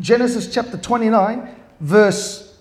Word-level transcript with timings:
Genesis 0.00 0.52
chapter 0.52 0.76
29, 0.76 1.54
verse 1.80 2.58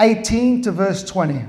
18 0.00 0.62
to 0.62 0.72
verse 0.72 1.04
20. 1.04 1.44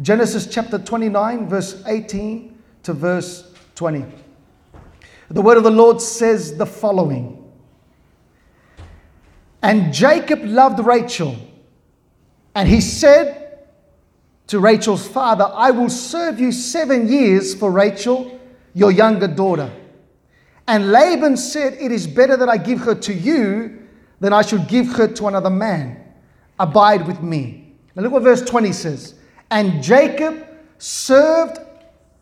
Genesis 0.00 0.46
chapter 0.46 0.78
29, 0.78 1.48
verse 1.48 1.82
18 1.86 2.58
to 2.82 2.92
verse 2.94 3.52
20. 3.74 4.04
The 5.30 5.42
word 5.42 5.58
of 5.58 5.64
the 5.64 5.70
Lord 5.70 6.00
says 6.00 6.56
the 6.56 6.66
following 6.66 7.52
And 9.62 9.92
Jacob 9.92 10.44
loved 10.44 10.84
Rachel, 10.84 11.36
and 12.54 12.68
he 12.68 12.80
said 12.80 13.66
to 14.46 14.60
Rachel's 14.60 15.06
father, 15.06 15.50
I 15.52 15.70
will 15.70 15.90
serve 15.90 16.40
you 16.40 16.52
seven 16.52 17.08
years 17.08 17.54
for 17.54 17.70
Rachel, 17.70 18.40
your 18.72 18.90
younger 18.90 19.28
daughter. 19.28 19.70
And 20.66 20.92
Laban 20.92 21.36
said, 21.36 21.74
It 21.74 21.92
is 21.92 22.06
better 22.06 22.36
that 22.36 22.48
I 22.48 22.56
give 22.56 22.80
her 22.80 22.94
to 22.94 23.14
you 23.14 23.86
than 24.20 24.32
I 24.32 24.42
should 24.42 24.68
give 24.68 24.88
her 24.94 25.08
to 25.08 25.26
another 25.26 25.50
man. 25.50 26.02
Abide 26.58 27.06
with 27.06 27.20
me. 27.20 27.74
Now 27.94 28.02
look 28.02 28.12
what 28.12 28.22
verse 28.22 28.42
20 28.42 28.72
says. 28.72 29.14
And 29.50 29.82
Jacob 29.82 30.46
served 30.78 31.58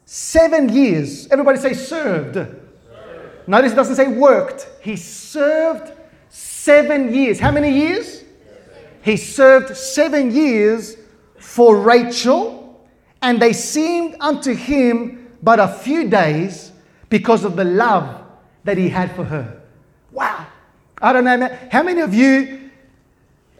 seven 0.04 0.68
years. 0.68 1.28
Everybody 1.28 1.58
say 1.58 1.74
served. 1.74 2.34
served. 2.34 3.48
Notice 3.48 3.72
it 3.72 3.76
doesn't 3.76 3.96
say 3.96 4.08
worked. 4.08 4.68
He 4.82 4.96
served 4.96 5.92
seven 6.28 7.14
years. 7.14 7.38
How 7.38 7.52
many 7.52 7.70
years? 7.70 8.24
He 9.02 9.16
served 9.16 9.76
seven 9.76 10.30
years 10.30 10.96
for 11.38 11.76
Rachel, 11.76 12.86
and 13.20 13.42
they 13.42 13.52
seemed 13.52 14.16
unto 14.20 14.54
him 14.54 15.28
but 15.42 15.58
a 15.58 15.68
few 15.68 16.08
days 16.08 16.70
because 17.08 17.44
of 17.44 17.56
the 17.56 17.64
love 17.64 18.21
that 18.64 18.78
he 18.78 18.88
had 18.88 19.14
for 19.16 19.24
her. 19.24 19.60
Wow. 20.10 20.46
I 21.00 21.12
don't 21.12 21.24
know, 21.24 21.58
how 21.70 21.82
many 21.82 22.00
of 22.00 22.14
you 22.14 22.70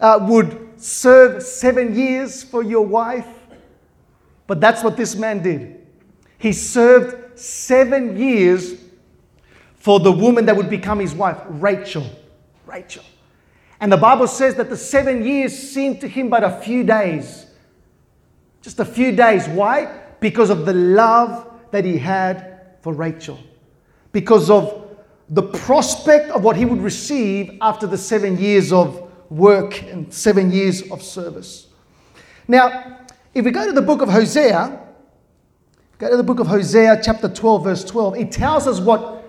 uh, 0.00 0.19
would 0.28 0.75
serve 0.77 1.42
seven 1.42 1.95
years 1.95 2.42
for 2.42 2.62
your 2.62 2.86
wife? 2.86 3.27
But 4.47 4.61
that's 4.61 4.84
what 4.84 4.97
this 4.97 5.17
man 5.17 5.42
did. 5.42 5.86
He 6.39 6.53
served 6.53 7.39
seven 7.39 8.17
years 8.17 8.75
for 9.77 9.98
the 9.98 10.12
woman 10.12 10.47
that 10.47 10.56
would 10.56 10.70
become 10.70 11.00
his 11.00 11.14
wife, 11.14 11.39
Rachel. 11.48 12.06
Rachel. 12.67 13.05
And 13.80 13.91
the 13.91 13.97
Bible 13.97 14.28
says 14.28 14.55
that 14.55 14.70
the 14.70 14.77
seven 14.77 15.25
years 15.25 15.56
seemed 15.56 16.00
to 16.03 16.08
him 16.08 16.28
but 16.28 16.45
a 16.45 16.61
few 16.61 16.84
days. 16.84 17.47
Just 18.61 18.78
a 18.78 18.84
few 18.84 19.11
days. 19.11 19.48
Why? 19.48 20.00
Because 20.20 20.50
of 20.50 20.67
the 20.67 20.73
love 20.73 21.50
that 21.73 21.84
he 21.84 21.98
had 21.98 22.77
for 22.80 22.92
Rachel. 22.92 23.41
Because 24.12 24.50
of 24.50 24.81
the 25.33 25.42
prospect 25.42 26.28
of 26.30 26.44
what 26.44 26.56
he 26.56 26.66
would 26.66 26.83
receive 26.83 27.56
after 27.62 27.86
the 27.86 27.97
seven 27.97 28.36
years 28.36 28.70
of 28.70 29.11
work 29.30 29.83
and 29.84 30.12
seven 30.12 30.52
years 30.52 30.91
of 30.91 31.02
service. 31.02 31.69
Now, 32.47 32.98
if 33.33 33.42
we 33.42 33.50
go 33.50 33.64
to 33.64 33.72
the 33.72 33.80
book 33.80 34.02
of 34.02 34.11
Hosea, 34.11 34.78
go 35.97 36.11
to 36.11 36.19
the 36.19 36.22
book 36.22 36.39
of 36.39 36.48
Hosea, 36.48 37.00
chapter 37.02 37.30
12, 37.30 37.64
verse 37.64 37.83
12, 37.83 38.16
it 38.16 38.30
tells 38.30 38.66
us 38.66 38.78
what 38.78 39.24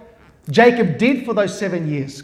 Jacob 0.51 0.97
did 0.97 1.25
for 1.25 1.33
those 1.33 1.57
seven 1.57 1.89
years. 1.89 2.23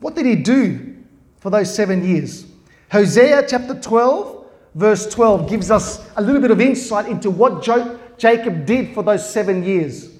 What 0.00 0.14
did 0.14 0.26
he 0.26 0.36
do 0.36 0.96
for 1.38 1.48
those 1.48 1.74
seven 1.74 2.06
years? 2.06 2.44
Hosea 2.92 3.46
chapter 3.48 3.74
12, 3.80 4.44
verse 4.74 5.06
12 5.14 5.48
gives 5.48 5.70
us 5.70 6.06
a 6.16 6.20
little 6.20 6.42
bit 6.42 6.50
of 6.50 6.60
insight 6.60 7.06
into 7.06 7.30
what 7.30 7.62
Jacob 8.18 8.66
did 8.66 8.92
for 8.92 9.02
those 9.02 9.26
seven 9.26 9.64
years. 9.64 10.10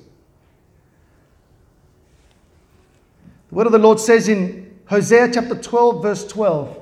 Word 3.57 3.69
of 3.69 3.73
the 3.73 3.79
Lord 3.79 3.99
says 3.99 4.29
in 4.29 4.81
Hosea 4.85 5.33
chapter 5.33 5.55
12, 5.55 6.03
verse 6.03 6.27
12, 6.27 6.79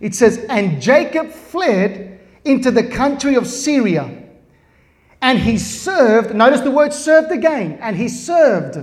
it 0.00 0.16
says, 0.16 0.44
And 0.48 0.82
Jacob 0.82 1.30
fled 1.30 2.18
into 2.44 2.72
the 2.72 2.82
country 2.82 3.36
of 3.36 3.46
Syria, 3.46 4.24
and 5.22 5.38
he 5.38 5.56
served. 5.58 6.34
Notice 6.34 6.62
the 6.62 6.72
word 6.72 6.92
served 6.92 7.30
again, 7.30 7.78
and 7.80 7.94
he 7.94 8.08
served. 8.08 8.78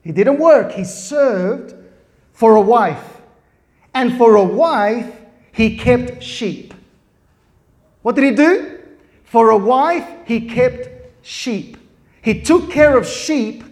He 0.00 0.12
didn't 0.12 0.38
work, 0.38 0.72
he 0.72 0.84
served 0.84 1.74
for 2.32 2.56
a 2.56 2.60
wife. 2.62 3.20
And 3.92 4.16
for 4.16 4.36
a 4.36 4.42
wife, 4.42 5.14
he 5.52 5.76
kept 5.76 6.22
sheep. 6.22 6.72
What 8.00 8.14
did 8.14 8.24
he 8.24 8.30
do? 8.30 8.80
For 9.24 9.50
a 9.50 9.58
wife, 9.58 10.08
he 10.24 10.48
kept 10.48 10.88
sheep. 11.20 11.76
He 12.22 12.40
took 12.40 12.70
care 12.70 12.96
of 12.96 13.06
sheep. 13.06 13.62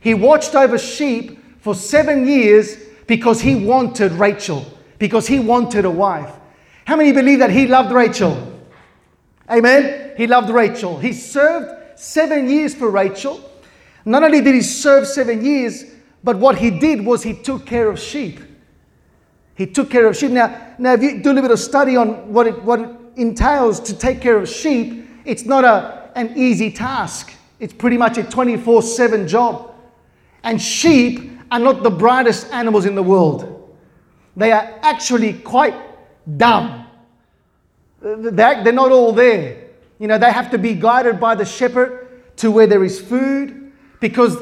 He 0.00 0.14
watched 0.14 0.54
over 0.54 0.78
sheep 0.78 1.40
for 1.62 1.74
seven 1.76 2.26
years 2.26 2.76
because 3.06 3.40
he 3.40 3.54
wanted 3.54 4.12
Rachel, 4.12 4.66
because 4.98 5.26
he 5.28 5.38
wanted 5.38 5.84
a 5.84 5.90
wife. 5.90 6.30
How 6.84 6.96
many 6.96 7.12
believe 7.12 7.38
that 7.38 7.50
he 7.50 7.68
loved 7.68 7.92
Rachel? 7.92 8.60
Amen. 9.48 10.12
He 10.16 10.26
loved 10.26 10.50
Rachel. 10.50 10.98
He 10.98 11.12
served 11.12 11.98
seven 11.98 12.50
years 12.50 12.74
for 12.74 12.90
Rachel. 12.90 13.40
Not 14.04 14.24
only 14.24 14.40
did 14.40 14.56
he 14.56 14.60
serve 14.62 15.06
seven 15.06 15.44
years, 15.44 15.84
but 16.24 16.36
what 16.36 16.58
he 16.58 16.70
did 16.70 17.06
was 17.06 17.22
he 17.22 17.34
took 17.34 17.64
care 17.64 17.88
of 17.88 17.98
sheep. 17.98 18.40
He 19.54 19.66
took 19.66 19.88
care 19.88 20.06
of 20.06 20.16
sheep. 20.16 20.32
Now, 20.32 20.74
now 20.78 20.94
if 20.94 21.02
you 21.02 21.22
do 21.22 21.30
a 21.30 21.32
little 21.32 21.42
bit 21.42 21.50
of 21.52 21.60
study 21.60 21.96
on 21.96 22.32
what 22.32 22.48
it, 22.48 22.60
what 22.64 22.80
it 22.80 22.90
entails 23.14 23.78
to 23.80 23.96
take 23.96 24.20
care 24.20 24.36
of 24.36 24.48
sheep, 24.48 25.08
it's 25.24 25.44
not 25.44 25.64
a, 25.64 26.10
an 26.16 26.32
easy 26.36 26.72
task. 26.72 27.32
It's 27.60 27.72
pretty 27.72 27.98
much 27.98 28.18
a 28.18 28.24
24 28.24 28.82
7 28.82 29.28
job. 29.28 29.76
And 30.42 30.60
sheep 30.60 31.31
are 31.52 31.58
not 31.58 31.82
the 31.82 31.90
brightest 31.90 32.50
animals 32.50 32.86
in 32.86 32.94
the 32.94 33.02
world. 33.02 33.76
They 34.36 34.52
are 34.52 34.78
actually 34.80 35.34
quite 35.34 35.74
dumb. 36.38 36.86
They're, 38.00 38.72
not 38.72 38.90
all 38.90 39.12
there. 39.12 39.68
You 39.98 40.08
know, 40.08 40.16
they 40.16 40.32
have 40.32 40.50
to 40.52 40.58
be 40.58 40.72
guided 40.74 41.20
by 41.20 41.34
the 41.34 41.44
shepherd 41.44 42.08
to 42.38 42.50
where 42.50 42.66
there 42.66 42.82
is 42.82 42.98
food 42.98 43.70
because 44.00 44.38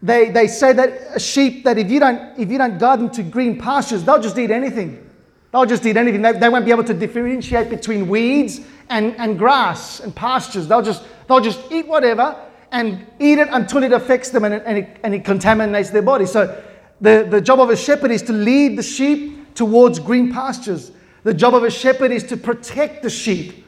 they, 0.00 0.30
they 0.30 0.46
say 0.46 0.72
that 0.72 1.16
a 1.16 1.18
sheep 1.18 1.64
that 1.64 1.76
if 1.76 1.90
you 1.90 1.98
don't 1.98 2.38
if 2.38 2.50
you 2.50 2.56
don't 2.56 2.78
guide 2.78 3.00
them 3.00 3.10
to 3.10 3.22
green 3.24 3.58
pastures, 3.58 4.04
they'll 4.04 4.22
just 4.22 4.38
eat 4.38 4.52
anything. 4.52 5.10
They'll 5.50 5.66
just 5.66 5.84
eat 5.84 5.96
anything. 5.96 6.22
They, 6.22 6.32
they 6.32 6.48
won't 6.48 6.64
be 6.64 6.70
able 6.70 6.84
to 6.84 6.94
differentiate 6.94 7.68
between 7.68 8.08
weeds 8.08 8.60
and, 8.90 9.16
and 9.16 9.38
grass 9.38 10.00
and 10.00 10.14
pastures. 10.14 10.68
They'll 10.68 10.82
just 10.82 11.02
they'll 11.26 11.40
just 11.40 11.60
eat 11.72 11.88
whatever 11.88 12.36
and 12.74 13.06
eat 13.20 13.38
it 13.38 13.48
until 13.52 13.84
it 13.84 13.92
affects 13.92 14.30
them 14.30 14.44
and 14.44 14.52
it, 14.52 14.62
and 14.66 14.78
it, 14.78 14.96
and 15.04 15.14
it 15.14 15.24
contaminates 15.24 15.90
their 15.90 16.02
body. 16.02 16.26
So, 16.26 16.60
the, 17.00 17.26
the 17.30 17.40
job 17.40 17.60
of 17.60 17.70
a 17.70 17.76
shepherd 17.76 18.10
is 18.10 18.22
to 18.22 18.32
lead 18.32 18.76
the 18.76 18.82
sheep 18.82 19.54
towards 19.54 20.00
green 20.00 20.32
pastures. 20.32 20.90
The 21.22 21.34
job 21.34 21.54
of 21.54 21.62
a 21.62 21.70
shepherd 21.70 22.10
is 22.10 22.24
to 22.24 22.36
protect 22.36 23.04
the 23.04 23.10
sheep, 23.10 23.64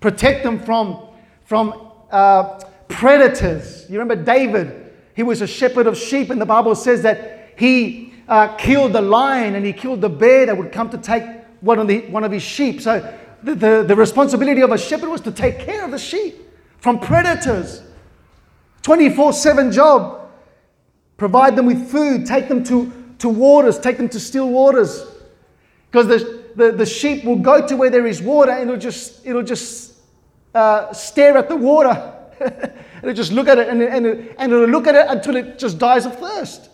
protect 0.00 0.42
them 0.42 0.58
from, 0.58 1.06
from 1.44 1.92
uh, 2.10 2.60
predators. 2.88 3.88
You 3.88 4.00
remember 4.00 4.22
David? 4.22 4.92
He 5.14 5.22
was 5.22 5.40
a 5.40 5.46
shepherd 5.46 5.86
of 5.86 5.96
sheep, 5.96 6.30
and 6.30 6.40
the 6.40 6.46
Bible 6.46 6.74
says 6.74 7.02
that 7.02 7.54
he 7.56 8.12
uh, 8.26 8.56
killed 8.56 8.92
the 8.92 9.00
lion 9.00 9.54
and 9.54 9.64
he 9.64 9.72
killed 9.72 10.00
the 10.00 10.08
bear 10.08 10.46
that 10.46 10.56
would 10.56 10.72
come 10.72 10.90
to 10.90 10.98
take 10.98 11.22
one 11.60 11.78
of, 11.78 11.86
the, 11.86 12.00
one 12.08 12.24
of 12.24 12.32
his 12.32 12.42
sheep. 12.42 12.80
So, 12.80 13.16
the, 13.40 13.54
the, 13.54 13.84
the 13.86 13.94
responsibility 13.94 14.62
of 14.62 14.72
a 14.72 14.78
shepherd 14.78 15.10
was 15.10 15.20
to 15.20 15.30
take 15.30 15.60
care 15.60 15.84
of 15.84 15.92
the 15.92 15.98
sheep 15.98 16.34
from 16.80 16.98
predators. 16.98 17.82
24 18.82 19.32
7 19.32 19.72
job. 19.72 20.30
Provide 21.16 21.56
them 21.56 21.66
with 21.66 21.90
food, 21.90 22.26
take 22.26 22.48
them 22.48 22.62
to, 22.64 22.92
to 23.18 23.28
waters, 23.28 23.78
take 23.78 23.96
them 23.96 24.08
to 24.08 24.20
still 24.20 24.48
waters. 24.48 25.04
Because 25.90 26.06
the, 26.06 26.44
the, 26.54 26.72
the 26.72 26.86
sheep 26.86 27.24
will 27.24 27.38
go 27.38 27.66
to 27.66 27.76
where 27.76 27.90
there 27.90 28.06
is 28.06 28.22
water 28.22 28.52
and 28.52 28.62
it'll 28.70 28.80
just, 28.80 29.26
it'll 29.26 29.42
just 29.42 29.94
uh, 30.54 30.92
stare 30.92 31.36
at 31.36 31.48
the 31.48 31.56
water. 31.56 32.14
it'll 33.02 33.14
just 33.14 33.32
look 33.32 33.48
at 33.48 33.58
it 33.58 33.68
and, 33.68 33.82
and, 33.82 34.06
and 34.06 34.52
it'll 34.52 34.68
look 34.68 34.86
at 34.86 34.94
it 34.94 35.06
until 35.08 35.34
it 35.34 35.58
just 35.58 35.78
dies 35.78 36.06
of 36.06 36.16
thirst. 36.18 36.70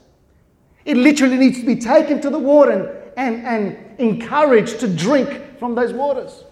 It 0.84 0.98
literally 0.98 1.38
needs 1.38 1.60
to 1.60 1.67
be 1.67 1.76
taken 1.76 2.20
to 2.20 2.28
the 2.28 2.38
water 2.38 2.70
and, 3.17 3.17
and, 3.17 3.46
and 3.46 4.00
encouraged 4.00 4.81
to 4.81 4.88
drink 4.88 5.58
from 5.58 5.75
those 5.75 5.94
waters. 5.94 6.44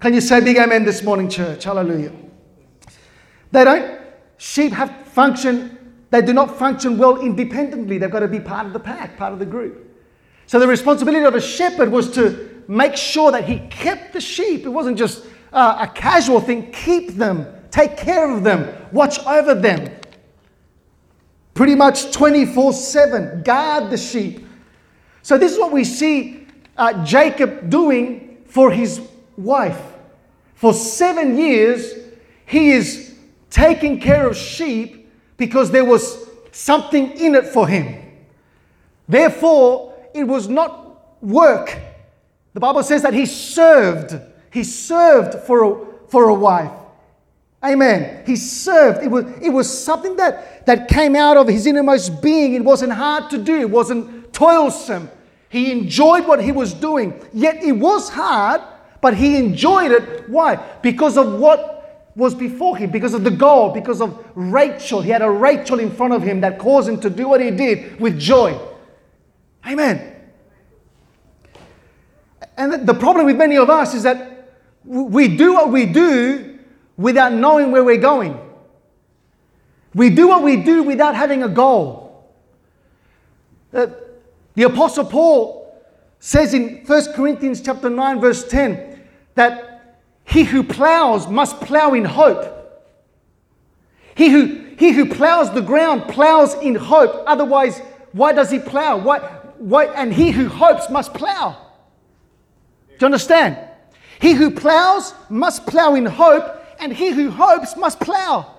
Can 0.00 0.14
you 0.14 0.20
say 0.20 0.40
big 0.40 0.56
amen 0.56 0.84
this 0.84 1.04
morning, 1.04 1.28
church? 1.28 1.62
Hallelujah. 1.62 2.12
They 3.52 3.64
don't 3.64 3.99
sheep 4.40 4.72
have 4.72 5.06
function, 5.08 5.76
they 6.08 6.22
do 6.22 6.32
not 6.32 6.58
function 6.58 6.96
well 6.96 7.20
independently. 7.20 7.98
They've 7.98 8.10
got 8.10 8.20
to 8.20 8.28
be 8.28 8.40
part 8.40 8.66
of 8.66 8.72
the 8.72 8.80
pack, 8.80 9.18
part 9.18 9.34
of 9.34 9.38
the 9.38 9.44
group. 9.46 9.86
So 10.46 10.58
the 10.58 10.66
responsibility 10.66 11.24
of 11.24 11.34
a 11.34 11.40
shepherd 11.40 11.92
was 11.92 12.10
to 12.12 12.64
make 12.66 12.96
sure 12.96 13.30
that 13.32 13.44
he 13.44 13.58
kept 13.68 14.14
the 14.14 14.20
sheep. 14.20 14.64
It 14.64 14.70
wasn't 14.70 14.96
just 14.96 15.26
uh, 15.52 15.86
a 15.86 15.92
casual 15.92 16.40
thing. 16.40 16.72
Keep 16.72 17.16
them, 17.16 17.46
take 17.70 17.98
care 17.98 18.34
of 18.34 18.42
them, 18.42 18.74
watch 18.92 19.18
over 19.26 19.54
them. 19.54 19.94
Pretty 21.52 21.74
much 21.74 22.10
24 22.10 22.72
7, 22.72 23.42
guard 23.42 23.90
the 23.90 23.98
sheep. 23.98 24.46
So 25.20 25.36
this 25.36 25.52
is 25.52 25.58
what 25.58 25.70
we 25.70 25.84
see 25.84 26.46
uh, 26.78 27.04
Jacob 27.04 27.68
doing 27.68 28.38
for 28.46 28.70
his 28.70 29.02
wife. 29.36 29.80
For 30.54 30.72
seven 30.72 31.36
years, 31.36 31.94
he 32.46 32.70
is 32.70 33.09
taking 33.50 34.00
care 34.00 34.26
of 34.26 34.36
sheep 34.36 35.10
because 35.36 35.70
there 35.70 35.84
was 35.84 36.28
something 36.52 37.12
in 37.12 37.34
it 37.34 37.46
for 37.46 37.66
him. 37.66 38.02
Therefore, 39.08 39.94
it 40.14 40.24
was 40.24 40.48
not 40.48 41.22
work. 41.22 41.76
The 42.54 42.60
Bible 42.60 42.82
says 42.82 43.02
that 43.02 43.14
he 43.14 43.26
served. 43.26 44.18
He 44.52 44.64
served 44.64 45.44
for 45.44 45.64
a, 45.64 45.86
for 46.08 46.28
a 46.28 46.34
wife. 46.34 46.72
Amen. 47.62 48.24
He 48.26 48.36
served. 48.36 49.02
It 49.02 49.10
was, 49.10 49.24
it 49.42 49.50
was 49.50 49.68
something 49.68 50.16
that, 50.16 50.66
that 50.66 50.88
came 50.88 51.14
out 51.14 51.36
of 51.36 51.46
his 51.46 51.66
innermost 51.66 52.22
being. 52.22 52.54
It 52.54 52.64
wasn't 52.64 52.92
hard 52.92 53.30
to 53.30 53.38
do, 53.38 53.56
it 53.60 53.70
wasn't 53.70 54.32
toilsome. 54.32 55.10
He 55.48 55.72
enjoyed 55.72 56.26
what 56.26 56.42
he 56.42 56.52
was 56.52 56.72
doing. 56.72 57.20
Yet 57.32 57.62
it 57.62 57.72
was 57.72 58.08
hard, 58.08 58.62
but 59.00 59.14
he 59.14 59.36
enjoyed 59.36 59.90
it. 59.90 60.28
Why? 60.28 60.56
Because 60.80 61.18
of 61.18 61.40
what 61.40 61.79
was 62.16 62.34
before 62.34 62.76
him, 62.76 62.90
because 62.90 63.14
of 63.14 63.24
the 63.24 63.30
goal, 63.30 63.70
because 63.70 64.00
of 64.00 64.24
Rachel. 64.34 65.00
He 65.00 65.10
had 65.10 65.22
a 65.22 65.30
Rachel 65.30 65.78
in 65.78 65.90
front 65.90 66.12
of 66.12 66.22
him 66.22 66.40
that 66.40 66.58
caused 66.58 66.88
him 66.88 67.00
to 67.00 67.10
do 67.10 67.28
what 67.28 67.40
he 67.40 67.50
did 67.50 68.00
with 68.00 68.18
joy. 68.18 68.58
Amen. 69.66 70.16
And 72.56 72.86
the 72.86 72.94
problem 72.94 73.26
with 73.26 73.36
many 73.36 73.56
of 73.56 73.70
us 73.70 73.94
is 73.94 74.02
that 74.02 74.50
we 74.84 75.36
do 75.36 75.52
what 75.54 75.70
we 75.70 75.86
do 75.86 76.58
without 76.96 77.32
knowing 77.32 77.70
where 77.70 77.84
we're 77.84 77.96
going. 77.96 78.38
We 79.94 80.10
do 80.10 80.28
what 80.28 80.42
we 80.42 80.56
do 80.56 80.82
without 80.82 81.14
having 81.14 81.42
a 81.42 81.48
goal. 81.48 82.30
Uh, 83.72 83.86
the 84.54 84.64
Apostle 84.64 85.04
Paul 85.04 85.60
says 86.18 86.54
in 86.54 86.84
1 86.84 87.12
Corinthians 87.14 87.62
chapter 87.62 87.88
9, 87.88 88.20
verse 88.20 88.46
10, 88.46 89.00
that 89.34 89.69
he 90.30 90.44
who 90.44 90.62
plows 90.62 91.28
must 91.28 91.60
plow 91.60 91.92
in 91.92 92.04
hope. 92.04 92.56
He 94.14 94.30
who, 94.30 94.64
he 94.78 94.92
who 94.92 95.06
plows 95.06 95.52
the 95.52 95.60
ground 95.60 96.04
plows 96.04 96.54
in 96.54 96.76
hope. 96.76 97.24
Otherwise, 97.26 97.80
why 98.12 98.32
does 98.32 98.48
he 98.48 98.60
plow? 98.60 98.96
Why, 98.96 99.18
why, 99.58 99.86
and 99.86 100.14
he 100.14 100.30
who 100.30 100.48
hopes 100.48 100.88
must 100.88 101.14
plow. 101.14 101.56
Do 102.90 102.94
you 103.00 103.06
understand? 103.06 103.58
He 104.20 104.32
who 104.32 104.52
plows 104.52 105.14
must 105.28 105.66
plow 105.66 105.94
in 105.94 106.06
hope, 106.06 106.64
and 106.78 106.92
he 106.92 107.10
who 107.10 107.30
hopes 107.30 107.76
must 107.76 107.98
plow. 107.98 108.54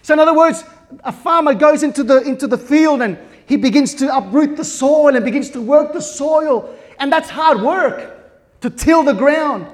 So, 0.00 0.14
in 0.14 0.20
other 0.20 0.34
words, 0.34 0.64
a 1.04 1.12
farmer 1.12 1.52
goes 1.52 1.82
into 1.82 2.02
the, 2.02 2.22
into 2.22 2.46
the 2.46 2.58
field 2.58 3.02
and 3.02 3.18
he 3.46 3.56
begins 3.56 3.94
to 3.96 4.14
uproot 4.14 4.56
the 4.56 4.64
soil 4.64 5.14
and 5.14 5.24
begins 5.24 5.50
to 5.50 5.60
work 5.60 5.92
the 5.92 6.00
soil. 6.00 6.74
And 6.98 7.12
that's 7.12 7.28
hard 7.28 7.60
work 7.60 8.60
to 8.62 8.70
till 8.70 9.02
the 9.02 9.12
ground 9.12 9.66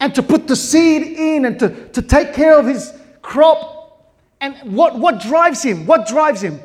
and 0.00 0.14
to 0.14 0.22
put 0.22 0.46
the 0.46 0.56
seed 0.56 1.02
in 1.02 1.44
and 1.44 1.58
to, 1.58 1.88
to 1.88 2.02
take 2.02 2.34
care 2.34 2.58
of 2.58 2.66
his 2.66 2.92
crop. 3.22 3.76
And 4.40 4.76
what, 4.76 4.98
what 4.98 5.20
drives 5.20 5.62
him? 5.62 5.86
What 5.86 6.06
drives 6.06 6.40
him? 6.42 6.60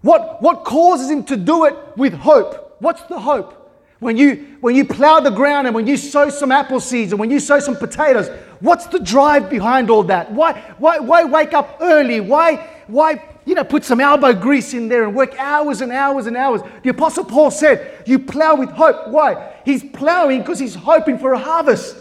What, 0.00 0.42
what 0.42 0.64
causes 0.64 1.10
him 1.10 1.24
to 1.24 1.36
do 1.36 1.64
it 1.64 1.76
with 1.96 2.14
hope? 2.14 2.76
What's 2.80 3.02
the 3.04 3.18
hope? 3.18 3.60
When 4.00 4.16
you, 4.16 4.56
when 4.60 4.74
you 4.74 4.84
plow 4.84 5.20
the 5.20 5.30
ground 5.30 5.66
and 5.66 5.74
when 5.74 5.86
you 5.86 5.96
sow 5.96 6.28
some 6.28 6.52
apple 6.52 6.80
seeds 6.80 7.12
and 7.12 7.18
when 7.18 7.30
you 7.30 7.40
sow 7.40 7.58
some 7.58 7.76
potatoes, 7.76 8.28
what's 8.60 8.86
the 8.86 8.98
drive 8.98 9.48
behind 9.48 9.88
all 9.88 10.02
that? 10.04 10.30
Why, 10.32 10.60
why, 10.78 10.98
why 10.98 11.24
wake 11.24 11.54
up 11.54 11.78
early? 11.80 12.20
Why, 12.20 12.56
why 12.86 13.22
you 13.46 13.54
know, 13.54 13.64
put 13.64 13.84
some 13.84 14.00
elbow 14.00 14.32
grease 14.32 14.74
in 14.74 14.88
there 14.88 15.04
and 15.04 15.14
work 15.14 15.38
hours 15.38 15.80
and 15.80 15.92
hours 15.92 16.26
and 16.26 16.36
hours? 16.36 16.60
The 16.82 16.90
Apostle 16.90 17.24
Paul 17.24 17.50
said, 17.50 18.02
You 18.06 18.18
plow 18.18 18.56
with 18.56 18.70
hope. 18.70 19.08
Why? 19.08 19.54
He's 19.64 19.82
plowing 19.82 20.40
because 20.40 20.58
he's 20.58 20.74
hoping 20.74 21.18
for 21.18 21.32
a 21.32 21.38
harvest. 21.38 21.96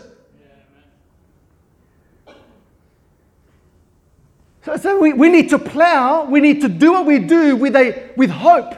So, 4.64 4.78
so 4.78 5.00
we, 5.00 5.12
we 5.12 5.30
need 5.30 5.50
to 5.50 5.60
plow, 5.60 6.24
we 6.24 6.40
need 6.40 6.62
to 6.62 6.70
do 6.70 6.94
what 6.94 7.06
we 7.06 7.20
do 7.20 7.56
with, 7.56 7.76
a, 7.76 8.12
with 8.16 8.30
hope. 8.30 8.74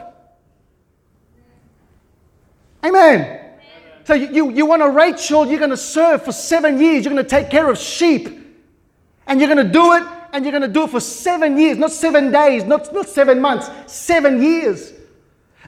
Amen. 2.84 3.40
So 4.04 4.14
you, 4.14 4.28
you, 4.32 4.50
you 4.50 4.66
want 4.66 4.82
a 4.82 4.90
Rachel, 4.90 5.46
you're 5.46 5.58
going 5.58 5.70
to 5.70 5.76
serve 5.76 6.24
for 6.24 6.32
seven 6.32 6.80
years, 6.80 7.04
you're 7.04 7.14
going 7.14 7.24
to 7.24 7.28
take 7.28 7.50
care 7.50 7.68
of 7.70 7.78
sheep. 7.78 8.28
And 9.28 9.40
you're 9.40 9.52
going 9.52 9.64
to 9.64 9.72
do 9.72 9.92
it, 9.94 10.04
and 10.32 10.44
you're 10.44 10.52
going 10.52 10.62
to 10.62 10.68
do 10.68 10.84
it 10.84 10.90
for 10.90 11.00
seven 11.00 11.58
years, 11.58 11.78
not 11.78 11.90
seven 11.90 12.30
days, 12.30 12.64
not, 12.64 12.92
not 12.92 13.08
seven 13.08 13.40
months, 13.40 13.68
seven 13.92 14.42
years. 14.42 14.92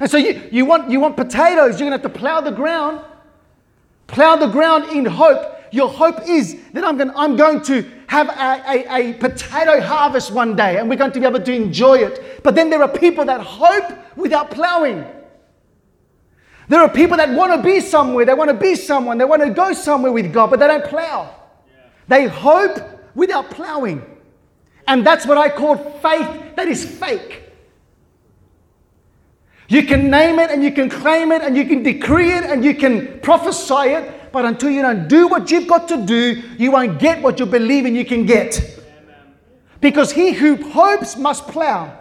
And 0.00 0.10
so 0.10 0.16
you, 0.16 0.48
you, 0.52 0.64
want, 0.64 0.90
you 0.90 1.00
want 1.00 1.16
potatoes, 1.16 1.80
you're 1.80 1.90
going 1.90 2.00
to 2.00 2.04
have 2.04 2.12
to 2.12 2.18
plow 2.18 2.40
the 2.40 2.52
ground, 2.52 3.04
plow 4.06 4.36
the 4.36 4.46
ground 4.46 4.92
in 4.92 5.04
hope. 5.04 5.57
Your 5.70 5.88
hope 5.88 6.28
is 6.28 6.56
that 6.72 6.84
I'm 6.84 6.96
going, 6.96 7.10
I'm 7.14 7.36
going 7.36 7.62
to 7.62 7.84
have 8.06 8.28
a, 8.28 8.62
a, 8.70 9.10
a 9.10 9.12
potato 9.14 9.80
harvest 9.80 10.32
one 10.32 10.56
day 10.56 10.78
and 10.78 10.88
we're 10.88 10.96
going 10.96 11.12
to 11.12 11.20
be 11.20 11.26
able 11.26 11.40
to 11.40 11.52
enjoy 11.52 11.98
it. 11.98 12.42
But 12.42 12.54
then 12.54 12.70
there 12.70 12.82
are 12.82 12.88
people 12.88 13.24
that 13.26 13.40
hope 13.40 14.16
without 14.16 14.50
plowing. 14.50 15.04
There 16.68 16.80
are 16.80 16.88
people 16.88 17.16
that 17.16 17.30
want 17.30 17.54
to 17.54 17.62
be 17.62 17.80
somewhere, 17.80 18.24
they 18.24 18.34
want 18.34 18.50
to 18.50 18.56
be 18.56 18.74
someone, 18.74 19.18
they 19.18 19.24
want 19.24 19.42
to 19.42 19.50
go 19.50 19.72
somewhere 19.72 20.12
with 20.12 20.32
God, 20.32 20.50
but 20.50 20.60
they 20.60 20.66
don't 20.66 20.84
plow. 20.84 21.34
Yeah. 21.66 21.82
They 22.08 22.26
hope 22.26 22.78
without 23.14 23.50
plowing. 23.50 24.04
And 24.86 25.06
that's 25.06 25.26
what 25.26 25.38
I 25.38 25.48
call 25.48 25.76
faith 25.76 26.56
that 26.56 26.68
is 26.68 26.84
fake. 26.84 27.42
You 29.68 29.84
can 29.84 30.10
name 30.10 30.38
it 30.38 30.50
and 30.50 30.64
you 30.64 30.72
can 30.72 30.88
claim 30.88 31.30
it 31.30 31.42
and 31.42 31.54
you 31.56 31.66
can 31.66 31.82
decree 31.82 32.32
it 32.32 32.44
and 32.44 32.64
you 32.64 32.74
can 32.74 33.20
prophesy 33.20 33.90
it, 33.92 34.17
but 34.32 34.44
until 34.44 34.70
you 34.70 34.82
don't 34.82 35.08
do 35.08 35.28
what 35.28 35.50
you've 35.50 35.68
got 35.68 35.88
to 35.88 36.04
do, 36.04 36.42
you 36.58 36.70
won't 36.70 36.98
get 36.98 37.22
what 37.22 37.38
you 37.38 37.46
believe 37.46 37.86
in 37.86 37.94
you 37.94 38.04
can 38.04 38.26
get. 38.26 38.80
Because 39.80 40.12
he 40.12 40.32
who 40.32 40.56
hopes 40.70 41.16
must 41.16 41.46
plow, 41.48 41.98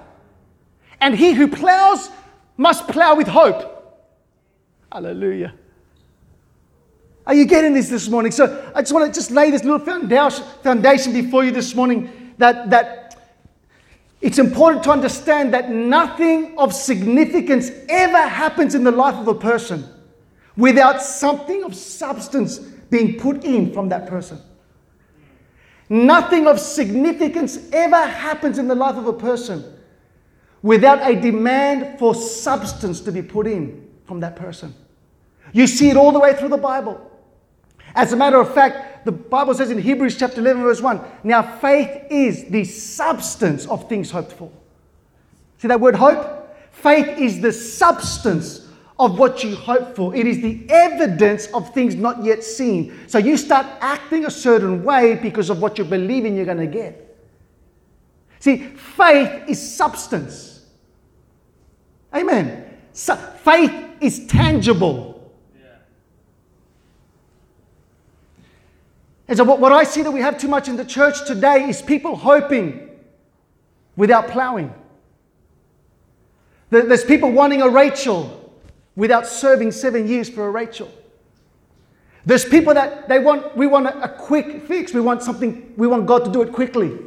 and 0.99 1.15
he 1.15 1.33
who 1.33 1.47
plows 1.47 2.09
must 2.57 2.87
plow 2.87 3.15
with 3.15 3.27
hope. 3.27 3.73
Hallelujah. 4.91 5.53
Are 7.25 7.33
you 7.33 7.45
getting 7.45 7.73
this 7.73 7.89
this 7.89 8.07
morning? 8.07 8.31
So 8.31 8.71
I 8.73 8.81
just 8.81 8.93
want 8.93 9.13
to 9.13 9.19
just 9.19 9.31
lay 9.31 9.51
this 9.51 9.63
little 9.63 9.79
foundation 9.79 11.13
before 11.13 11.43
you 11.43 11.51
this 11.51 11.75
morning 11.75 12.33
that, 12.37 12.69
that 12.69 13.07
it's 14.21 14.39
important 14.39 14.83
to 14.85 14.91
understand 14.91 15.53
that 15.53 15.69
nothing 15.69 16.57
of 16.57 16.73
significance 16.73 17.69
ever 17.89 18.27
happens 18.27 18.75
in 18.75 18.83
the 18.83 18.91
life 18.91 19.15
of 19.15 19.27
a 19.27 19.35
person 19.35 19.87
without 20.57 21.01
something 21.01 21.63
of 21.63 21.75
substance 21.75 22.57
being 22.57 23.19
put 23.19 23.43
in 23.43 23.71
from 23.71 23.89
that 23.89 24.07
person. 24.07 24.41
Nothing 25.89 26.47
of 26.47 26.59
significance 26.59 27.69
ever 27.71 28.05
happens 28.05 28.57
in 28.57 28.67
the 28.67 28.75
life 28.75 28.95
of 28.95 29.07
a 29.07 29.13
person 29.13 29.63
without 30.61 30.99
a 31.09 31.15
demand 31.15 31.99
for 31.99 32.13
substance 32.13 32.99
to 33.01 33.11
be 33.11 33.21
put 33.21 33.47
in 33.47 33.87
from 34.05 34.19
that 34.19 34.35
person. 34.35 34.73
You 35.53 35.67
see 35.67 35.89
it 35.89 35.95
all 35.95 36.11
the 36.11 36.19
way 36.19 36.33
through 36.33 36.49
the 36.49 36.57
Bible. 36.57 37.03
As 37.95 38.11
a 38.11 38.17
matter 38.17 38.39
of 38.39 38.53
fact, 38.53 39.05
the 39.05 39.11
Bible 39.11 39.53
says 39.53 39.71
in 39.71 39.79
Hebrews 39.79 40.17
chapter 40.17 40.41
11, 40.41 40.61
verse 40.61 40.81
1 40.81 41.01
now 41.23 41.41
faith 41.41 42.05
is 42.09 42.45
the 42.49 42.65
substance 42.65 43.65
of 43.67 43.87
things 43.87 44.11
hoped 44.11 44.33
for. 44.33 44.51
See 45.59 45.67
that 45.69 45.79
word 45.79 45.95
hope? 45.95 46.55
Faith 46.71 47.17
is 47.17 47.41
the 47.41 47.53
substance 47.53 48.66
of 48.99 49.19
what 49.19 49.43
you 49.43 49.55
hope 49.55 49.95
for. 49.95 50.15
It 50.15 50.25
is 50.25 50.41
the 50.41 50.65
evidence 50.69 51.47
of 51.47 51.73
things 51.73 51.95
not 51.95 52.23
yet 52.23 52.43
seen. 52.43 52.97
So 53.07 53.17
you 53.19 53.37
start 53.37 53.65
acting 53.79 54.25
a 54.25 54.31
certain 54.31 54.83
way 54.83 55.15
because 55.15 55.49
of 55.49 55.61
what 55.61 55.77
you 55.77 55.83
believe 55.83 56.25
in 56.25 56.35
you're 56.35 56.45
going 56.45 56.57
to 56.57 56.67
get. 56.67 57.03
See, 58.39 58.57
faith 58.57 59.43
is 59.47 59.75
substance. 59.75 60.65
Amen. 62.15 62.77
So, 62.93 63.15
faith 63.15 63.73
is 64.01 64.25
tangible. 64.27 65.15
And 69.27 69.37
so, 69.37 69.43
what, 69.43 69.59
what 69.59 69.73
I 69.73 69.83
see 69.83 70.03
that 70.03 70.11
we 70.11 70.21
have 70.21 70.37
too 70.37 70.47
much 70.47 70.67
in 70.67 70.77
the 70.77 70.85
church 70.85 71.25
today 71.27 71.67
is 71.67 71.81
people 71.81 72.15
hoping 72.15 72.89
without 73.95 74.29
plowing. 74.29 74.73
There's 76.69 77.03
people 77.03 77.31
wanting 77.31 77.61
a 77.61 77.69
Rachel 77.69 78.36
without 78.97 79.25
serving 79.25 79.71
seven 79.71 80.07
years 80.07 80.27
for 80.27 80.47
a 80.47 80.51
Rachel. 80.51 80.91
There's 82.25 82.43
people 82.43 82.73
that 82.73 83.07
they 83.07 83.19
want, 83.19 83.55
we 83.55 83.67
want 83.67 83.85
a, 83.85 84.03
a 84.03 84.09
quick 84.09 84.63
fix. 84.67 84.93
We 84.93 84.99
want 84.99 85.23
something, 85.23 85.73
we 85.77 85.87
want 85.87 86.05
God 86.05 86.25
to 86.25 86.31
do 86.31 86.41
it 86.41 86.51
quickly. 86.51 86.97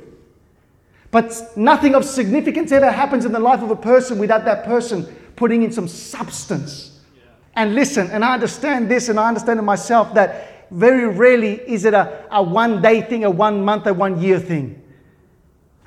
But 1.10 1.34
nothing 1.56 1.94
of 1.94 2.06
significance 2.06 2.72
ever 2.72 2.90
happens 2.90 3.26
in 3.26 3.32
the 3.32 3.40
life 3.40 3.60
of 3.60 3.70
a 3.70 3.76
person 3.76 4.18
without 4.18 4.46
that 4.46 4.64
person 4.64 5.04
putting 5.36 5.62
in 5.62 5.72
some 5.72 5.88
substance. 5.88 7.00
Yeah. 7.14 7.22
And 7.56 7.74
listen, 7.74 8.08
and 8.12 8.24
I 8.24 8.32
understand 8.32 8.88
this, 8.88 9.08
and 9.08 9.18
I 9.18 9.28
understand 9.28 9.58
it 9.58 9.62
myself 9.62 10.14
that 10.14 10.70
very 10.70 11.06
rarely 11.06 11.54
is 11.68 11.84
it 11.84 11.92
a, 11.92 12.24
a 12.30 12.40
one 12.42 12.80
day 12.80 13.02
thing, 13.02 13.24
a 13.24 13.30
one 13.30 13.64
month, 13.64 13.86
a 13.88 13.92
one 13.92 14.22
year 14.22 14.38
thing. 14.38 14.80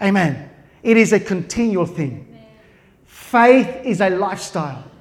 Amen. 0.01 0.50
It 0.83 0.98
is 0.98 1.13
a 1.13 1.19
continual 1.19 1.86
thing. 1.86 2.27
Amen. 2.29 2.48
Faith 3.05 3.86
is 3.86 4.01
a 4.01 4.10
lifestyle. 4.10 4.91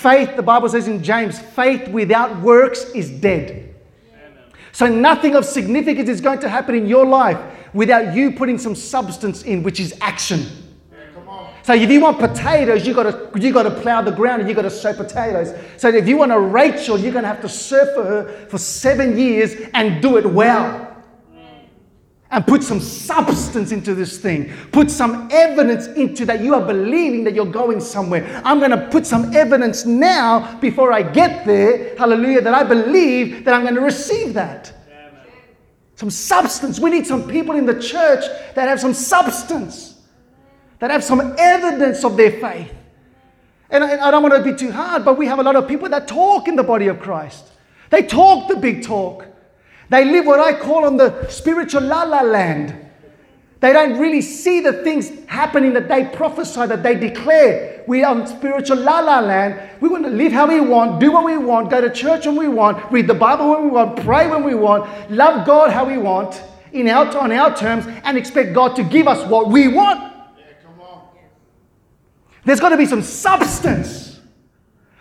Faith, 0.00 0.34
the 0.34 0.42
Bible 0.42 0.66
says 0.70 0.88
in 0.88 1.02
James, 1.02 1.38
faith 1.38 1.86
without 1.88 2.40
works 2.40 2.84
is 2.94 3.10
dead. 3.10 3.74
So 4.72 4.86
nothing 4.86 5.34
of 5.36 5.44
significance 5.44 6.08
is 6.08 6.22
going 6.22 6.38
to 6.38 6.48
happen 6.48 6.74
in 6.74 6.86
your 6.86 7.04
life 7.04 7.38
without 7.74 8.14
you 8.14 8.32
putting 8.32 8.56
some 8.56 8.74
substance 8.74 9.42
in, 9.42 9.62
which 9.62 9.78
is 9.78 9.94
action. 10.00 10.46
So 11.64 11.74
if 11.74 11.90
you 11.90 12.00
want 12.00 12.18
potatoes, 12.18 12.86
you 12.86 12.94
gotta 12.94 13.30
you 13.38 13.52
gotta 13.52 13.70
plow 13.70 14.00
the 14.00 14.10
ground 14.10 14.40
and 14.40 14.48
you 14.48 14.54
gotta 14.54 14.70
sow 14.70 14.94
potatoes. 14.94 15.54
So 15.76 15.88
if 15.88 16.08
you 16.08 16.16
want 16.16 16.32
a 16.32 16.40
Rachel, 16.40 16.98
you're 16.98 17.12
gonna 17.12 17.28
have 17.28 17.42
to 17.42 17.48
serve 17.48 17.94
for 17.94 18.02
her 18.02 18.46
for 18.48 18.56
seven 18.56 19.18
years 19.18 19.54
and 19.74 20.00
do 20.00 20.16
it 20.16 20.24
well. 20.24 20.89
And 22.32 22.46
put 22.46 22.62
some 22.62 22.80
substance 22.80 23.72
into 23.72 23.94
this 23.94 24.18
thing. 24.18 24.52
Put 24.70 24.88
some 24.90 25.28
evidence 25.32 25.88
into 25.88 26.24
that 26.26 26.40
you 26.40 26.54
are 26.54 26.64
believing 26.64 27.24
that 27.24 27.34
you're 27.34 27.44
going 27.44 27.80
somewhere. 27.80 28.40
I'm 28.44 28.60
going 28.60 28.70
to 28.70 28.88
put 28.88 29.04
some 29.04 29.34
evidence 29.34 29.84
now 29.84 30.58
before 30.60 30.92
I 30.92 31.02
get 31.02 31.44
there, 31.44 31.96
hallelujah, 31.96 32.40
that 32.42 32.54
I 32.54 32.62
believe 32.62 33.44
that 33.44 33.54
I'm 33.54 33.62
going 33.62 33.74
to 33.74 33.80
receive 33.80 34.34
that. 34.34 34.72
Some 35.96 36.10
substance. 36.10 36.78
We 36.78 36.90
need 36.90 37.06
some 37.06 37.28
people 37.28 37.56
in 37.56 37.66
the 37.66 37.80
church 37.80 38.24
that 38.54 38.68
have 38.68 38.80
some 38.80 38.94
substance 38.94 39.90
that 40.80 40.90
have 40.90 41.04
some 41.04 41.34
evidence 41.38 42.04
of 42.04 42.16
their 42.16 42.32
faith. 42.32 42.74
And 43.70 43.84
I, 43.84 44.10
don't 44.10 44.22
want 44.22 44.34
to 44.34 44.42
be 44.42 44.58
too 44.58 44.72
hard, 44.72 45.04
but 45.04 45.16
we 45.16 45.26
have 45.26 45.38
a 45.38 45.42
lot 45.42 45.54
of 45.54 45.68
people 45.68 45.88
that 45.90 46.08
talk 46.08 46.48
in 46.48 46.56
the 46.56 46.62
body 46.64 46.88
of 46.88 46.98
Christ. 46.98 47.46
They 47.90 48.02
talk 48.02 48.48
the 48.48 48.56
big 48.56 48.82
talk. 48.82 49.26
They 49.90 50.04
live 50.04 50.24
what 50.24 50.40
I 50.40 50.58
call 50.58 50.84
on 50.84 50.96
the 50.96 51.28
spiritual 51.28 51.82
la 51.82 52.04
la 52.04 52.22
land. 52.22 52.74
They 53.58 53.74
don't 53.74 53.98
really 53.98 54.22
see 54.22 54.60
the 54.60 54.72
things 54.84 55.10
happening 55.26 55.74
that 55.74 55.88
they 55.88 56.06
prophesy, 56.06 56.64
that 56.66 56.82
they 56.82 56.94
declare. 56.94 57.84
We 57.86 58.04
are 58.04 58.14
on 58.14 58.26
spiritual 58.26 58.78
la 58.78 59.00
la 59.00 59.20
land. 59.20 59.60
We 59.80 59.88
want 59.88 60.04
to 60.04 60.10
live 60.10 60.32
how 60.32 60.46
we 60.46 60.60
want, 60.60 61.00
do 61.00 61.12
what 61.12 61.24
we 61.24 61.36
want, 61.36 61.70
go 61.70 61.80
to 61.80 61.90
church 61.90 62.24
when 62.24 62.36
we 62.36 62.48
want, 62.48 62.90
read 62.90 63.06
the 63.06 63.14
Bible 63.14 63.50
when 63.50 63.64
we 63.64 63.70
want, 63.70 64.00
pray 64.02 64.30
when 64.30 64.44
we 64.44 64.54
want, 64.54 65.10
love 65.10 65.46
God 65.46 65.70
how 65.70 65.84
we 65.84 65.98
want, 65.98 66.40
in 66.72 66.88
our, 66.88 67.06
on 67.18 67.32
our 67.32 67.54
terms, 67.54 67.84
and 68.04 68.16
expect 68.16 68.54
God 68.54 68.76
to 68.76 68.84
give 68.84 69.08
us 69.08 69.28
what 69.28 69.48
we 69.48 69.68
want. 69.68 70.10
There's 72.44 72.60
got 72.60 72.70
to 72.70 72.76
be 72.76 72.86
some 72.86 73.02
substance. 73.02 74.20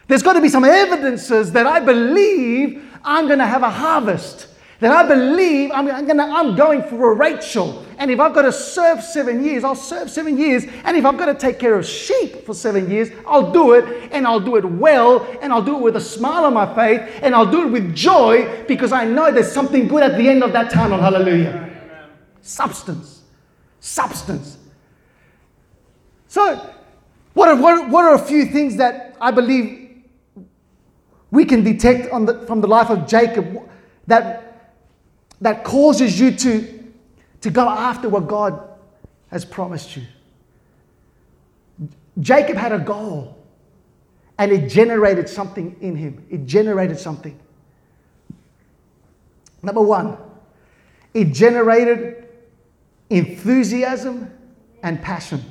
There's 0.08 0.24
got 0.24 0.34
to 0.34 0.41
be 0.41 0.50
some 0.50 0.65
evidences 0.65 1.51
that 1.51 1.67
I 1.67 1.79
believe 1.79 2.84
I'm 3.03 3.27
going 3.27 3.39
to 3.39 3.46
have 3.46 3.63
a 3.63 3.69
harvest. 3.69 4.48
That 4.80 4.92
I 4.92 5.08
believe 5.08 5.72
I'm, 5.72 5.90
I'm, 5.90 6.08
gonna, 6.08 6.24
I'm 6.24 6.56
going 6.56 6.84
for 6.84 7.12
a 7.12 7.16
Rachel. 7.16 7.86
And 7.98 8.10
if 8.10 8.20
I've 8.20 8.34
got 8.34 8.44
to 8.44 8.52
serve 8.54 9.04
seven 9.04 9.44
years, 9.44 9.66
I'll 9.66 9.76
serve 9.76 10.10
seven 10.10 10.38
years. 10.38 10.64
And 10.86 10.96
if 10.96 11.06
I've 11.06 11.18
got 11.18 11.26
to 11.26 11.36
take 11.36 11.60
care 11.60 11.78
of 11.78 11.86
sheep 11.86 12.46
for 12.46 12.54
seven 12.54 12.90
years, 12.90 13.10
I'll 13.28 13.52
do 13.52 13.74
it. 13.74 14.10
And 14.14 14.26
I'll 14.26 14.40
do 14.40 14.56
it 14.56 14.64
well. 14.64 15.28
And 15.42 15.52
I'll 15.52 15.62
do 15.62 15.76
it 15.76 15.82
with 15.82 15.98
a 15.98 16.02
smile 16.02 16.46
on 16.46 16.54
my 16.54 16.74
face. 16.76 17.02
And 17.22 17.36
I'll 17.36 17.52
do 17.52 17.68
it 17.68 17.72
with 17.72 17.94
joy 17.94 18.64
because 18.70 18.94
I 18.94 19.04
know 19.04 19.34
there's 19.34 19.52
something 19.52 19.90
good 19.90 20.02
at 20.02 20.18
the 20.18 20.30
end 20.30 20.44
of 20.44 20.54
that 20.54 20.72
tunnel. 20.72 21.00
Hallelujah. 21.00 21.70
Substance. 22.42 23.24
Substance. 23.82 24.58
So, 26.28 26.74
what 27.34 27.50
are, 27.50 27.56
what, 27.56 27.90
what 27.90 28.06
are 28.06 28.16
a 28.16 28.20
few 28.20 28.46
things 28.46 28.78
that 28.78 29.18
I 29.20 29.32
believe 29.32 30.04
we 31.32 31.44
can 31.44 31.64
detect 31.64 32.12
on 32.12 32.26
the, 32.26 32.46
from 32.46 32.62
the 32.62 32.68
life 32.68 32.90
of 32.90 33.08
Jacob 33.08 33.70
that, 34.08 34.49
that 35.41 35.63
causes 35.63 36.19
you 36.19 36.31
to, 36.31 36.91
to 37.41 37.50
go 37.50 37.67
after 37.67 38.10
what 38.10 38.27
God 38.27 38.67
has 39.31 39.46
promised 39.46 39.96
you? 39.96 40.03
Jacob 42.19 42.58
had 42.58 42.72
a 42.72 42.79
goal 42.79 43.38
and 44.38 44.51
it 44.51 44.69
generated 44.69 45.29
something 45.29 45.75
in 45.81 45.96
him. 45.96 46.25
It 46.29 46.46
generated 46.46 47.00
something. 47.00 47.39
Number 49.62 49.81
one, 49.81 50.17
it 51.13 51.34
generated 51.34 52.27
enthusiasm 53.10 54.31
and 54.84 55.01
passion. 55.01 55.43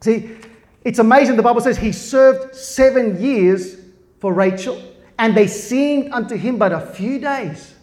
See, 0.00 0.36
it's 0.84 0.98
amazing. 0.98 1.36
The 1.36 1.42
Bible 1.42 1.62
says 1.62 1.78
he 1.78 1.92
served 1.92 2.54
seven 2.54 3.22
years 3.22 3.76
for 4.20 4.34
Rachel, 4.34 4.82
and 5.18 5.34
they 5.34 5.46
seemed 5.46 6.12
unto 6.12 6.36
him 6.36 6.58
but 6.58 6.72
a 6.72 6.80
few 6.80 7.18
days. 7.18 7.73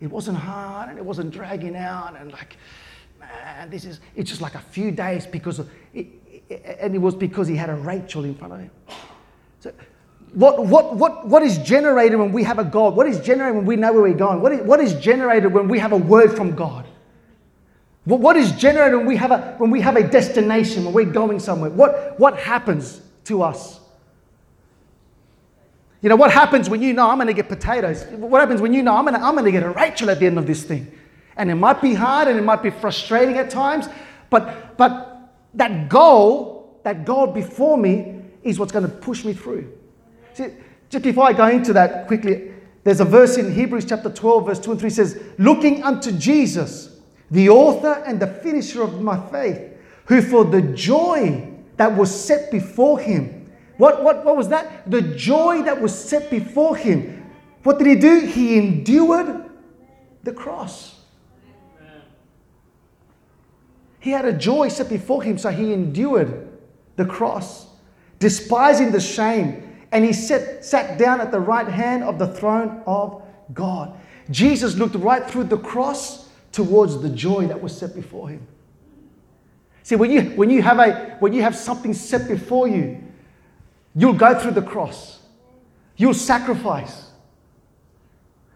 It 0.00 0.10
wasn't 0.10 0.38
hard 0.38 0.90
and 0.90 0.98
it 0.98 1.04
wasn't 1.04 1.30
dragging 1.30 1.76
out 1.76 2.16
and 2.18 2.32
like, 2.32 2.56
man, 3.18 3.68
this 3.70 3.84
is, 3.84 4.00
it's 4.14 4.30
just 4.30 4.40
like 4.40 4.54
a 4.54 4.60
few 4.60 4.90
days 4.90 5.26
because 5.26 5.58
of, 5.58 5.68
it, 5.92 6.06
and 6.80 6.94
it 6.94 6.98
was 6.98 7.14
because 7.14 7.48
he 7.48 7.56
had 7.56 7.68
a 7.68 7.74
Rachel 7.74 8.24
in 8.24 8.34
front 8.34 8.52
of 8.52 8.60
him. 8.60 8.70
So, 9.60 9.72
what, 10.34 10.64
what, 10.66 10.94
what, 10.94 11.26
what 11.26 11.42
is 11.42 11.58
generated 11.58 12.18
when 12.18 12.32
we 12.32 12.44
have 12.44 12.58
a 12.58 12.64
God? 12.64 12.94
What 12.94 13.06
is 13.06 13.18
generated 13.20 13.56
when 13.56 13.66
we 13.66 13.76
know 13.76 13.92
where 13.92 14.02
we're 14.02 14.14
going? 14.14 14.40
What 14.40 14.52
is, 14.52 14.60
what 14.60 14.78
is 14.80 14.94
generated 14.94 15.52
when 15.52 15.68
we 15.68 15.78
have 15.78 15.92
a 15.92 15.96
word 15.96 16.36
from 16.36 16.54
God? 16.54 16.86
What, 18.04 18.20
What 18.20 18.36
is 18.36 18.52
generated 18.52 18.98
when 18.98 19.06
we 19.06 19.16
have 19.16 19.32
a, 19.32 19.54
when 19.58 19.70
we 19.70 19.80
have 19.80 19.96
a 19.96 20.06
destination, 20.06 20.84
when 20.84 20.94
we're 20.94 21.04
going 21.06 21.40
somewhere? 21.40 21.70
What, 21.70 22.20
what 22.20 22.38
happens 22.38 23.00
to 23.24 23.42
us? 23.42 23.80
You 26.00 26.08
know, 26.08 26.16
what 26.16 26.30
happens 26.30 26.70
when 26.70 26.80
you 26.80 26.92
know 26.92 27.10
I'm 27.10 27.18
going 27.18 27.26
to 27.26 27.32
get 27.32 27.48
potatoes? 27.48 28.04
What 28.04 28.40
happens 28.40 28.60
when 28.60 28.72
you 28.72 28.82
know 28.82 28.96
I'm 28.96 29.04
going 29.04 29.18
to, 29.18 29.20
I'm 29.20 29.34
going 29.34 29.44
to 29.46 29.52
get 29.52 29.64
a 29.64 29.70
Rachel 29.70 30.10
at 30.10 30.20
the 30.20 30.26
end 30.26 30.38
of 30.38 30.46
this 30.46 30.62
thing? 30.62 30.92
And 31.36 31.50
it 31.50 31.56
might 31.56 31.82
be 31.82 31.94
hard 31.94 32.28
and 32.28 32.38
it 32.38 32.42
might 32.42 32.62
be 32.62 32.70
frustrating 32.70 33.36
at 33.36 33.50
times, 33.50 33.88
but, 34.30 34.76
but 34.76 35.32
that 35.54 35.88
goal, 35.88 36.80
that 36.84 37.04
goal 37.04 37.28
before 37.28 37.76
me 37.76 38.22
is 38.42 38.58
what's 38.58 38.72
going 38.72 38.84
to 38.84 38.90
push 38.90 39.24
me 39.24 39.32
through. 39.32 39.72
See, 40.34 40.48
just 40.88 41.04
before 41.04 41.26
I 41.26 41.32
go 41.32 41.48
into 41.48 41.72
that 41.72 42.06
quickly, 42.06 42.52
there's 42.84 43.00
a 43.00 43.04
verse 43.04 43.36
in 43.36 43.52
Hebrews 43.52 43.84
chapter 43.84 44.08
12, 44.08 44.46
verse 44.46 44.58
2 44.60 44.72
and 44.72 44.80
3 44.80 44.90
says, 44.90 45.22
Looking 45.38 45.82
unto 45.82 46.12
Jesus, 46.12 46.96
the 47.30 47.48
author 47.48 48.02
and 48.06 48.20
the 48.20 48.26
finisher 48.26 48.82
of 48.82 49.00
my 49.00 49.20
faith, 49.30 49.60
who 50.06 50.22
for 50.22 50.44
the 50.44 50.62
joy 50.62 51.52
that 51.76 51.94
was 51.94 52.08
set 52.08 52.50
before 52.50 52.98
him, 52.98 53.37
what, 53.78 54.02
what, 54.02 54.24
what 54.24 54.36
was 54.36 54.48
that? 54.48 54.90
The 54.90 55.00
joy 55.00 55.62
that 55.62 55.80
was 55.80 55.96
set 55.96 56.30
before 56.30 56.76
him. 56.76 57.30
What 57.62 57.78
did 57.78 57.86
he 57.86 57.94
do? 57.94 58.26
He 58.26 58.58
endured 58.58 59.50
the 60.24 60.32
cross. 60.32 61.00
He 64.00 64.10
had 64.10 64.24
a 64.24 64.32
joy 64.32 64.68
set 64.68 64.88
before 64.88 65.22
him, 65.22 65.38
so 65.38 65.50
he 65.50 65.72
endured 65.72 66.48
the 66.96 67.04
cross, 67.04 67.66
despising 68.18 68.90
the 68.90 69.00
shame, 69.00 69.86
and 69.92 70.04
he 70.04 70.12
sat, 70.12 70.64
sat 70.64 70.98
down 70.98 71.20
at 71.20 71.30
the 71.30 71.40
right 71.40 71.66
hand 71.66 72.04
of 72.04 72.18
the 72.18 72.26
throne 72.26 72.82
of 72.86 73.22
God. 73.54 73.98
Jesus 74.30 74.76
looked 74.76 74.94
right 74.96 75.28
through 75.28 75.44
the 75.44 75.58
cross 75.58 76.28
towards 76.52 77.00
the 77.00 77.08
joy 77.08 77.46
that 77.46 77.60
was 77.60 77.76
set 77.76 77.94
before 77.94 78.28
him. 78.28 78.46
See, 79.82 79.96
when 79.96 80.10
you, 80.10 80.22
when 80.36 80.50
you, 80.50 80.62
have, 80.62 80.78
a, 80.80 81.16
when 81.20 81.32
you 81.32 81.42
have 81.42 81.56
something 81.56 81.94
set 81.94 82.28
before 82.28 82.68
you, 82.68 83.02
you'll 83.94 84.12
go 84.12 84.38
through 84.38 84.52
the 84.52 84.62
cross, 84.62 85.20
you'll 85.96 86.14
sacrifice. 86.14 87.10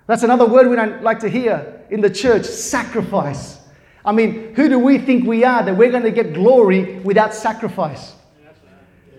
That's 0.07 0.23
another 0.23 0.47
word 0.47 0.69
we 0.69 0.77
don't 0.77 1.03
like 1.03 1.21
to 1.21 1.29
hear 1.29 1.81
in 1.91 2.01
the 2.01 2.11
church 2.11 2.45
sacrifice. 2.45 3.61
I 4.05 4.13
mean, 4.13 4.55
who 4.55 4.69
do 4.69 4.79
we 4.79 4.99
think 4.99 5.27
we 5.27 5.45
are 5.45 5.63
that 5.63 5.77
we're 5.77 5.91
going 5.91 6.03
to 6.03 6.11
get 6.11 6.35
glory 6.35 6.99
without 7.01 7.35
sacrifice? 7.35 8.15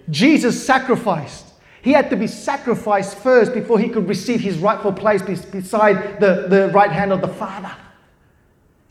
Jesus 0.09 0.65
sacrificed. 0.65 1.53
He 1.81 1.91
had 1.91 2.09
to 2.09 2.15
be 2.15 2.27
sacrificed 2.27 3.17
first 3.17 3.53
before 3.53 3.79
he 3.79 3.89
could 3.89 4.07
receive 4.07 4.41
his 4.41 4.57
rightful 4.57 4.93
place 4.93 5.21
beside 5.21 6.19
the, 6.19 6.47
the 6.49 6.69
right 6.73 6.91
hand 6.91 7.11
of 7.11 7.21
the 7.21 7.27
Father 7.27 7.71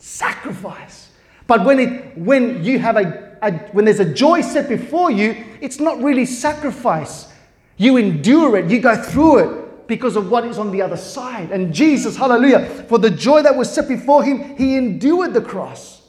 sacrifice. 0.03 1.11
But 1.47 1.65
when, 1.65 1.79
it, 1.79 2.17
when 2.17 2.63
you 2.63 2.77
have 2.79 2.97
a, 2.97 3.22
a, 3.43 3.51
when 3.71 3.85
there's 3.85 3.99
a 3.99 4.13
joy 4.13 4.41
set 4.41 4.69
before 4.69 5.11
you, 5.11 5.45
it's 5.61 5.79
not 5.79 6.01
really 6.01 6.25
sacrifice. 6.25 7.31
You 7.77 7.97
endure 7.97 8.57
it, 8.57 8.69
you 8.69 8.79
go 8.79 8.95
through 8.95 9.39
it 9.39 9.87
because 9.87 10.15
of 10.15 10.31
what 10.31 10.45
is 10.45 10.57
on 10.57 10.71
the 10.71 10.81
other 10.81 10.97
side. 10.97 11.51
And 11.51 11.73
Jesus, 11.73 12.15
hallelujah, 12.15 12.85
for 12.87 12.97
the 12.97 13.09
joy 13.09 13.41
that 13.43 13.55
was 13.55 13.71
set 13.71 13.87
before 13.87 14.23
him, 14.23 14.55
he 14.57 14.77
endured 14.77 15.33
the 15.33 15.41
cross. 15.41 16.01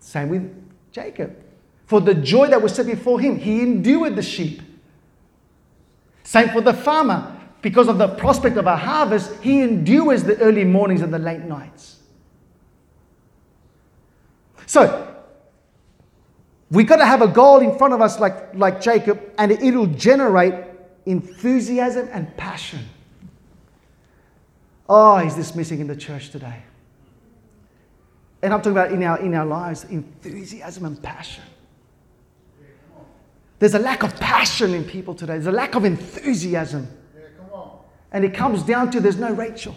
Same 0.00 0.28
with 0.30 0.68
Jacob. 0.92 1.36
For 1.86 2.00
the 2.00 2.14
joy 2.14 2.48
that 2.48 2.60
was 2.60 2.74
set 2.74 2.86
before 2.86 3.20
him, 3.20 3.38
he 3.38 3.62
endured 3.62 4.16
the 4.16 4.22
sheep. 4.22 4.62
Same 6.22 6.50
for 6.50 6.60
the 6.60 6.74
farmer. 6.74 7.34
Because 7.60 7.88
of 7.88 7.98
the 7.98 8.08
prospect 8.08 8.56
of 8.56 8.66
a 8.66 8.76
harvest, 8.76 9.40
he 9.42 9.62
endures 9.62 10.22
the 10.22 10.38
early 10.38 10.64
mornings 10.64 11.00
and 11.00 11.12
the 11.12 11.18
late 11.18 11.40
nights. 11.40 11.96
So, 14.66 15.17
we 16.70 16.84
got 16.84 16.96
to 16.96 17.06
have 17.06 17.22
a 17.22 17.28
goal 17.28 17.60
in 17.60 17.76
front 17.78 17.94
of 17.94 18.02
us 18.02 18.20
like, 18.20 18.54
like 18.54 18.80
Jacob, 18.80 19.20
and 19.38 19.52
it'll 19.52 19.86
generate 19.86 20.54
enthusiasm 21.06 22.08
and 22.12 22.36
passion. 22.36 22.80
Oh, 24.88 25.16
is 25.18 25.36
this 25.36 25.54
missing 25.54 25.80
in 25.80 25.86
the 25.86 25.96
church 25.96 26.30
today? 26.30 26.62
And 28.42 28.52
I'm 28.52 28.60
talking 28.60 28.72
about 28.72 28.92
in 28.92 29.02
our, 29.02 29.18
in 29.20 29.34
our 29.34 29.46
lives 29.46 29.84
enthusiasm 29.84 30.84
and 30.84 31.02
passion. 31.02 31.44
There's 33.58 33.74
a 33.74 33.78
lack 33.78 34.04
of 34.04 34.18
passion 34.20 34.72
in 34.72 34.84
people 34.84 35.14
today, 35.14 35.34
there's 35.34 35.46
a 35.46 35.52
lack 35.52 35.74
of 35.74 35.84
enthusiasm. 35.84 36.86
and 38.12 38.24
it 38.24 38.34
comes 38.34 38.62
down 38.62 38.90
to 38.92 39.00
there's 39.00 39.18
no 39.18 39.32
Rachel, 39.32 39.74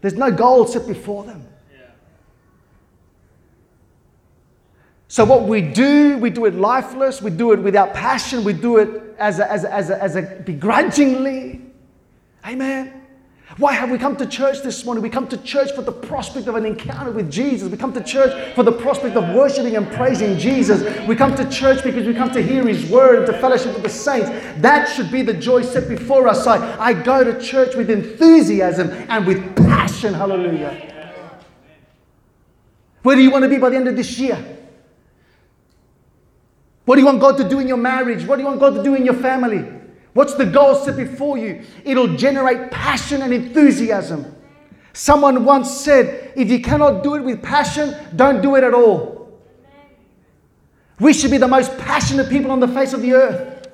there's 0.00 0.14
no 0.14 0.30
goal 0.30 0.66
set 0.66 0.86
before 0.86 1.24
them. 1.24 1.46
So, 5.16 5.24
what 5.24 5.44
we 5.44 5.62
do, 5.62 6.18
we 6.18 6.28
do 6.28 6.44
it 6.44 6.56
lifeless, 6.56 7.22
we 7.22 7.30
do 7.30 7.52
it 7.52 7.60
without 7.60 7.94
passion, 7.94 8.44
we 8.44 8.52
do 8.52 8.76
it 8.76 9.16
as 9.18 9.38
a, 9.38 9.50
as 9.50 9.64
a, 9.64 9.72
as 9.72 9.88
a, 9.88 10.02
as 10.02 10.14
a 10.16 10.22
begrudgingly. 10.44 11.62
Amen. 12.44 13.02
Why 13.56 13.72
have 13.72 13.90
we 13.90 13.96
come 13.96 14.18
to 14.18 14.26
church 14.26 14.60
this 14.60 14.84
morning? 14.84 15.02
We 15.02 15.08
come 15.08 15.26
to 15.28 15.38
church 15.38 15.72
for 15.72 15.80
the 15.80 15.90
prospect 15.90 16.48
of 16.48 16.54
an 16.54 16.66
encounter 16.66 17.12
with 17.12 17.30
Jesus. 17.30 17.70
We 17.70 17.78
come 17.78 17.94
to 17.94 18.04
church 18.04 18.54
for 18.54 18.62
the 18.62 18.72
prospect 18.72 19.16
of 19.16 19.34
worshiping 19.34 19.74
and 19.74 19.90
praising 19.92 20.36
Jesus. 20.36 20.82
We 21.08 21.16
come 21.16 21.34
to 21.36 21.48
church 21.48 21.82
because 21.82 22.06
we 22.06 22.12
come 22.12 22.30
to 22.32 22.42
hear 22.42 22.68
His 22.68 22.84
word 22.90 23.20
and 23.20 23.26
to 23.26 23.40
fellowship 23.40 23.72
with 23.72 23.84
the 23.84 23.88
saints. 23.88 24.28
That 24.60 24.84
should 24.84 25.10
be 25.10 25.22
the 25.22 25.32
joy 25.32 25.62
set 25.62 25.88
before 25.88 26.28
us. 26.28 26.46
I, 26.46 26.78
I 26.78 26.92
go 26.92 27.24
to 27.24 27.40
church 27.40 27.74
with 27.74 27.88
enthusiasm 27.88 28.90
and 29.08 29.26
with 29.26 29.56
passion. 29.56 30.12
Hallelujah. 30.12 30.92
Where 33.00 33.16
do 33.16 33.22
you 33.22 33.30
want 33.30 33.44
to 33.44 33.48
be 33.48 33.56
by 33.56 33.70
the 33.70 33.76
end 33.76 33.88
of 33.88 33.96
this 33.96 34.18
year? 34.18 34.52
What 36.86 36.94
do 36.94 37.00
you 37.00 37.06
want 37.06 37.20
God 37.20 37.36
to 37.36 37.48
do 37.48 37.58
in 37.58 37.68
your 37.68 37.76
marriage? 37.76 38.24
What 38.24 38.36
do 38.36 38.42
you 38.42 38.48
want 38.48 38.60
God 38.60 38.74
to 38.76 38.82
do 38.82 38.94
in 38.94 39.04
your 39.04 39.14
family? 39.14 39.68
What's 40.14 40.34
the 40.34 40.46
goal 40.46 40.76
set 40.76 40.96
before 40.96 41.36
you? 41.36 41.62
It'll 41.84 42.16
generate 42.16 42.70
passion 42.70 43.20
and 43.20 43.34
enthusiasm. 43.34 44.34
Someone 44.94 45.44
once 45.44 45.70
said, 45.70 46.32
if 46.36 46.48
you 46.48 46.62
cannot 46.62 47.02
do 47.02 47.16
it 47.16 47.20
with 47.20 47.42
passion, 47.42 47.94
don't 48.16 48.40
do 48.40 48.54
it 48.54 48.64
at 48.64 48.72
all. 48.72 49.42
We 50.98 51.12
should 51.12 51.30
be 51.30 51.36
the 51.36 51.48
most 51.48 51.76
passionate 51.76 52.30
people 52.30 52.50
on 52.50 52.60
the 52.60 52.68
face 52.68 52.94
of 52.94 53.02
the 53.02 53.12
earth. 53.12 53.68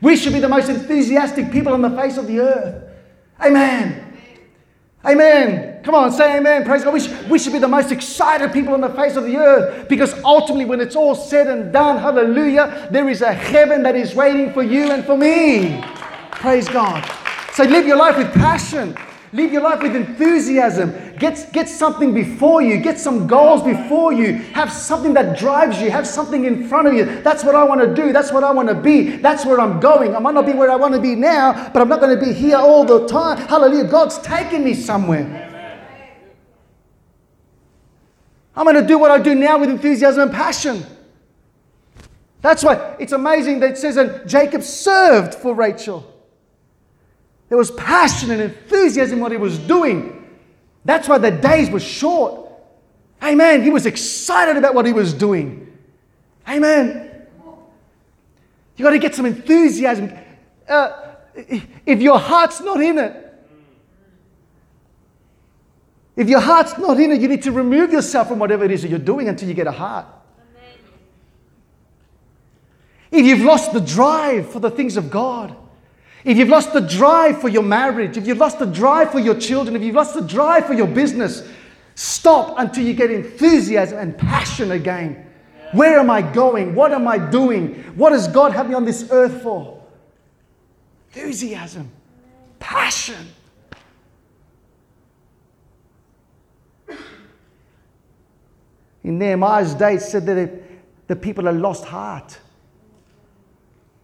We 0.00 0.16
should 0.16 0.32
be 0.32 0.38
the 0.38 0.48
most 0.48 0.68
enthusiastic 0.68 1.50
people 1.50 1.72
on 1.72 1.82
the 1.82 1.90
face 1.90 2.16
of 2.18 2.26
the 2.26 2.40
earth. 2.40 2.84
Amen. 3.40 4.16
Amen. 5.04 5.69
Come 5.82 5.94
on, 5.94 6.12
say 6.12 6.36
amen. 6.36 6.64
Praise 6.64 6.84
God. 6.84 6.92
We 6.92 7.00
should, 7.00 7.30
we 7.30 7.38
should 7.38 7.52
be 7.52 7.58
the 7.58 7.68
most 7.68 7.90
excited 7.90 8.52
people 8.52 8.74
on 8.74 8.82
the 8.82 8.90
face 8.90 9.16
of 9.16 9.24
the 9.24 9.36
earth 9.36 9.88
because 9.88 10.12
ultimately, 10.24 10.66
when 10.66 10.80
it's 10.80 10.94
all 10.94 11.14
said 11.14 11.46
and 11.46 11.72
done, 11.72 11.98
hallelujah, 11.98 12.88
there 12.90 13.08
is 13.08 13.22
a 13.22 13.32
heaven 13.32 13.82
that 13.84 13.96
is 13.96 14.14
waiting 14.14 14.52
for 14.52 14.62
you 14.62 14.90
and 14.90 15.04
for 15.04 15.16
me. 15.16 15.82
Praise 16.32 16.68
God. 16.68 17.04
So 17.54 17.64
live 17.64 17.86
your 17.86 17.96
life 17.96 18.18
with 18.18 18.32
passion. 18.34 18.96
Live 19.32 19.52
your 19.52 19.62
life 19.62 19.80
with 19.80 19.94
enthusiasm. 19.94 20.92
Get, 21.16 21.52
get 21.52 21.68
something 21.68 22.12
before 22.12 22.62
you. 22.62 22.78
Get 22.78 22.98
some 22.98 23.28
goals 23.28 23.62
before 23.62 24.12
you. 24.12 24.34
Have 24.54 24.72
something 24.72 25.14
that 25.14 25.38
drives 25.38 25.80
you. 25.80 25.88
Have 25.90 26.06
something 26.06 26.44
in 26.46 26.66
front 26.66 26.88
of 26.88 26.94
you. 26.94 27.04
That's 27.22 27.44
what 27.44 27.54
I 27.54 27.62
want 27.62 27.80
to 27.80 27.94
do. 27.94 28.12
That's 28.12 28.32
what 28.32 28.42
I 28.42 28.50
want 28.50 28.68
to 28.68 28.74
be. 28.74 29.16
That's 29.18 29.46
where 29.46 29.60
I'm 29.60 29.78
going. 29.78 30.16
I 30.16 30.18
might 30.18 30.34
not 30.34 30.46
be 30.46 30.52
where 30.52 30.70
I 30.70 30.76
want 30.76 30.94
to 30.94 31.00
be 31.00 31.14
now, 31.14 31.70
but 31.72 31.80
I'm 31.80 31.88
not 31.88 32.00
going 32.00 32.18
to 32.18 32.24
be 32.24 32.32
here 32.32 32.56
all 32.56 32.84
the 32.84 33.06
time. 33.06 33.38
Hallelujah. 33.38 33.84
God's 33.84 34.18
taking 34.18 34.64
me 34.64 34.74
somewhere. 34.74 35.49
I'm 38.60 38.66
going 38.66 38.76
to 38.76 38.86
do 38.86 38.98
what 38.98 39.10
I 39.10 39.18
do 39.18 39.34
now 39.34 39.58
with 39.58 39.70
enthusiasm 39.70 40.24
and 40.24 40.32
passion. 40.32 40.84
That's 42.42 42.62
why 42.62 42.94
it's 43.00 43.12
amazing 43.12 43.60
that 43.60 43.70
it 43.70 43.78
says 43.78 43.94
that 43.94 44.26
Jacob 44.26 44.62
served 44.62 45.34
for 45.34 45.54
Rachel. 45.54 46.04
There 47.48 47.56
was 47.56 47.70
passion 47.70 48.30
and 48.30 48.42
enthusiasm 48.42 49.14
in 49.14 49.22
what 49.22 49.32
he 49.32 49.38
was 49.38 49.58
doing. 49.58 50.28
That's 50.84 51.08
why 51.08 51.16
the 51.16 51.30
days 51.30 51.70
were 51.70 51.80
short. 51.80 52.50
Amen. 53.22 53.62
He 53.62 53.70
was 53.70 53.86
excited 53.86 54.58
about 54.58 54.74
what 54.74 54.84
he 54.84 54.92
was 54.92 55.14
doing. 55.14 55.74
Amen. 56.46 57.26
You 58.76 58.84
got 58.84 58.90
to 58.90 58.98
get 58.98 59.14
some 59.14 59.24
enthusiasm. 59.24 60.12
Uh, 60.68 61.14
if 61.34 62.02
your 62.02 62.18
heart's 62.18 62.60
not 62.60 62.82
in 62.82 62.98
it, 62.98 63.29
if 66.16 66.28
your 66.28 66.40
heart's 66.40 66.76
not 66.78 66.98
in 66.98 67.12
it, 67.12 67.20
you 67.20 67.28
need 67.28 67.42
to 67.44 67.52
remove 67.52 67.92
yourself 67.92 68.28
from 68.28 68.38
whatever 68.38 68.64
it 68.64 68.70
is 68.70 68.82
that 68.82 68.88
you're 68.88 68.98
doing 68.98 69.28
until 69.28 69.48
you 69.48 69.54
get 69.54 69.66
a 69.66 69.72
heart. 69.72 70.06
If 73.10 73.26
you've 73.26 73.42
lost 73.42 73.72
the 73.72 73.80
drive 73.80 74.50
for 74.50 74.60
the 74.60 74.70
things 74.70 74.96
of 74.96 75.10
God, 75.10 75.56
if 76.24 76.36
you've 76.36 76.48
lost 76.48 76.72
the 76.72 76.80
drive 76.80 77.40
for 77.40 77.48
your 77.48 77.62
marriage, 77.62 78.16
if 78.16 78.26
you've 78.26 78.38
lost 78.38 78.58
the 78.58 78.66
drive 78.66 79.10
for 79.10 79.18
your 79.18 79.34
children, 79.34 79.74
if 79.74 79.82
you've 79.82 79.94
lost 79.94 80.14
the 80.14 80.20
drive 80.20 80.66
for 80.66 80.74
your 80.74 80.86
business, 80.86 81.48
stop 81.94 82.54
until 82.58 82.84
you 82.84 82.92
get 82.92 83.10
enthusiasm 83.10 83.98
and 83.98 84.16
passion 84.16 84.72
again. 84.72 85.26
Where 85.72 85.98
am 85.98 86.10
I 86.10 86.20
going? 86.20 86.74
What 86.74 86.92
am 86.92 87.08
I 87.08 87.18
doing? 87.18 87.74
What 87.96 88.10
does 88.10 88.28
God 88.28 88.52
have 88.52 88.68
me 88.68 88.74
on 88.74 88.84
this 88.84 89.08
earth 89.10 89.42
for? 89.42 89.82
Enthusiasm, 91.14 91.90
passion. 92.58 93.26
In 99.02 99.18
Nehemiah's 99.18 99.74
day, 99.74 99.94
it 99.94 100.02
said 100.02 100.26
that 100.26 100.62
the 101.06 101.16
people 101.16 101.44
had 101.44 101.56
lost 101.56 101.84
heart. 101.84 102.38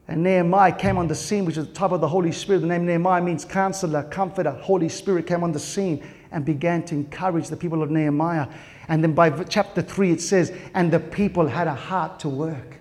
And 0.08 0.22
Nehemiah 0.22 0.72
came 0.72 0.98
on 0.98 1.08
the 1.08 1.14
scene, 1.14 1.44
which 1.44 1.56
is 1.56 1.66
the 1.66 1.74
type 1.74 1.90
of 1.90 2.00
the 2.00 2.08
Holy 2.08 2.30
Spirit. 2.30 2.60
The 2.60 2.66
name 2.66 2.86
Nehemiah 2.86 3.20
means 3.20 3.44
counselor, 3.44 4.04
comforter. 4.04 4.50
Holy 4.50 4.88
Spirit 4.88 5.26
came 5.26 5.42
on 5.42 5.52
the 5.52 5.58
scene 5.58 6.04
and 6.30 6.44
began 6.44 6.84
to 6.84 6.94
encourage 6.94 7.48
the 7.48 7.56
people 7.56 7.82
of 7.82 7.90
Nehemiah. 7.90 8.46
And 8.88 9.02
then 9.02 9.14
by 9.14 9.30
chapter 9.44 9.82
3, 9.82 10.12
it 10.12 10.20
says, 10.20 10.52
and 10.74 10.92
the 10.92 11.00
people 11.00 11.46
had 11.46 11.66
a 11.66 11.74
heart 11.74 12.20
to 12.20 12.28
work. 12.28 12.78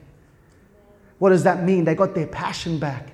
What 1.18 1.30
does 1.30 1.44
that 1.44 1.64
mean? 1.64 1.86
They 1.86 1.96
got 1.96 2.14
their 2.14 2.28
passion 2.28 2.78
back, 2.78 3.10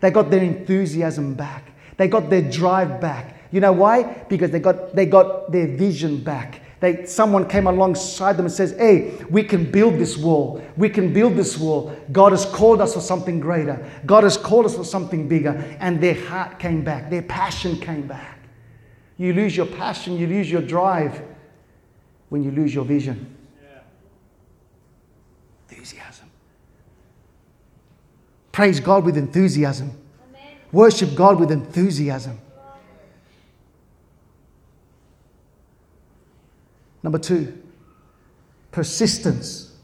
they 0.00 0.10
got 0.10 0.30
their 0.30 0.42
enthusiasm 0.42 1.34
back, 1.34 1.72
they 1.96 2.06
got 2.06 2.30
their 2.30 2.42
drive 2.42 3.00
back. 3.00 3.36
You 3.50 3.60
know 3.60 3.72
why? 3.72 4.24
Because 4.28 4.50
they 4.50 4.60
got, 4.60 4.94
they 4.94 5.06
got 5.06 5.50
their 5.50 5.66
vision 5.66 6.22
back. 6.22 6.60
They, 6.80 7.06
someone 7.06 7.48
came 7.48 7.66
alongside 7.66 8.36
them 8.36 8.46
and 8.46 8.54
says, 8.54 8.72
Hey, 8.78 9.14
we 9.28 9.42
can 9.42 9.70
build 9.70 9.94
this 9.94 10.16
wall. 10.16 10.62
We 10.76 10.88
can 10.88 11.12
build 11.12 11.34
this 11.34 11.58
wall. 11.58 11.94
God 12.12 12.32
has 12.32 12.46
called 12.46 12.80
us 12.80 12.94
for 12.94 13.00
something 13.00 13.40
greater. 13.40 13.84
God 14.06 14.22
has 14.22 14.36
called 14.36 14.64
us 14.66 14.76
for 14.76 14.84
something 14.84 15.28
bigger. 15.28 15.50
And 15.80 16.00
their 16.00 16.14
heart 16.26 16.58
came 16.58 16.84
back, 16.84 17.10
their 17.10 17.22
passion 17.22 17.78
came 17.80 18.06
back. 18.06 18.38
You 19.16 19.32
lose 19.32 19.56
your 19.56 19.66
passion, 19.66 20.16
you 20.16 20.28
lose 20.28 20.48
your 20.48 20.62
drive 20.62 21.20
when 22.28 22.44
you 22.44 22.52
lose 22.52 22.72
your 22.72 22.84
vision. 22.84 23.36
Yeah. 23.60 23.80
Enthusiasm. 25.68 26.30
Praise 28.52 28.78
God 28.78 29.04
with 29.04 29.16
enthusiasm. 29.16 29.90
Amen. 30.30 30.56
Worship 30.70 31.16
God 31.16 31.40
with 31.40 31.50
enthusiasm. 31.50 32.38
Number 37.02 37.18
two, 37.18 37.56
persistence. 38.72 39.76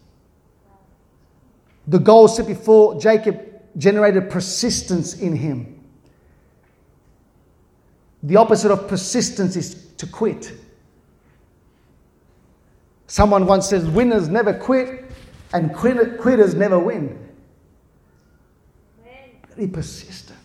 The 1.87 1.98
goal 1.98 2.29
set 2.29 2.46
before 2.46 2.98
Jacob 2.98 3.40
generated 3.77 4.31
persistence 4.31 5.14
in 5.20 5.37
him. 5.37 5.81
The 8.22 8.37
opposite 8.37 8.70
of 8.70 8.88
persistence 8.88 9.55
is 9.55 9.87
to 9.98 10.07
quit. 10.07 10.53
Someone 13.07 13.46
once 13.46 13.68
says, 13.68 13.87
winners 13.87 14.29
never 14.29 14.55
quit 14.55 15.05
and 15.53 15.74
quitters 15.74 16.55
never 16.55 16.79
win. 16.79 17.18
Be 19.57 19.66
persistent. 19.68 20.38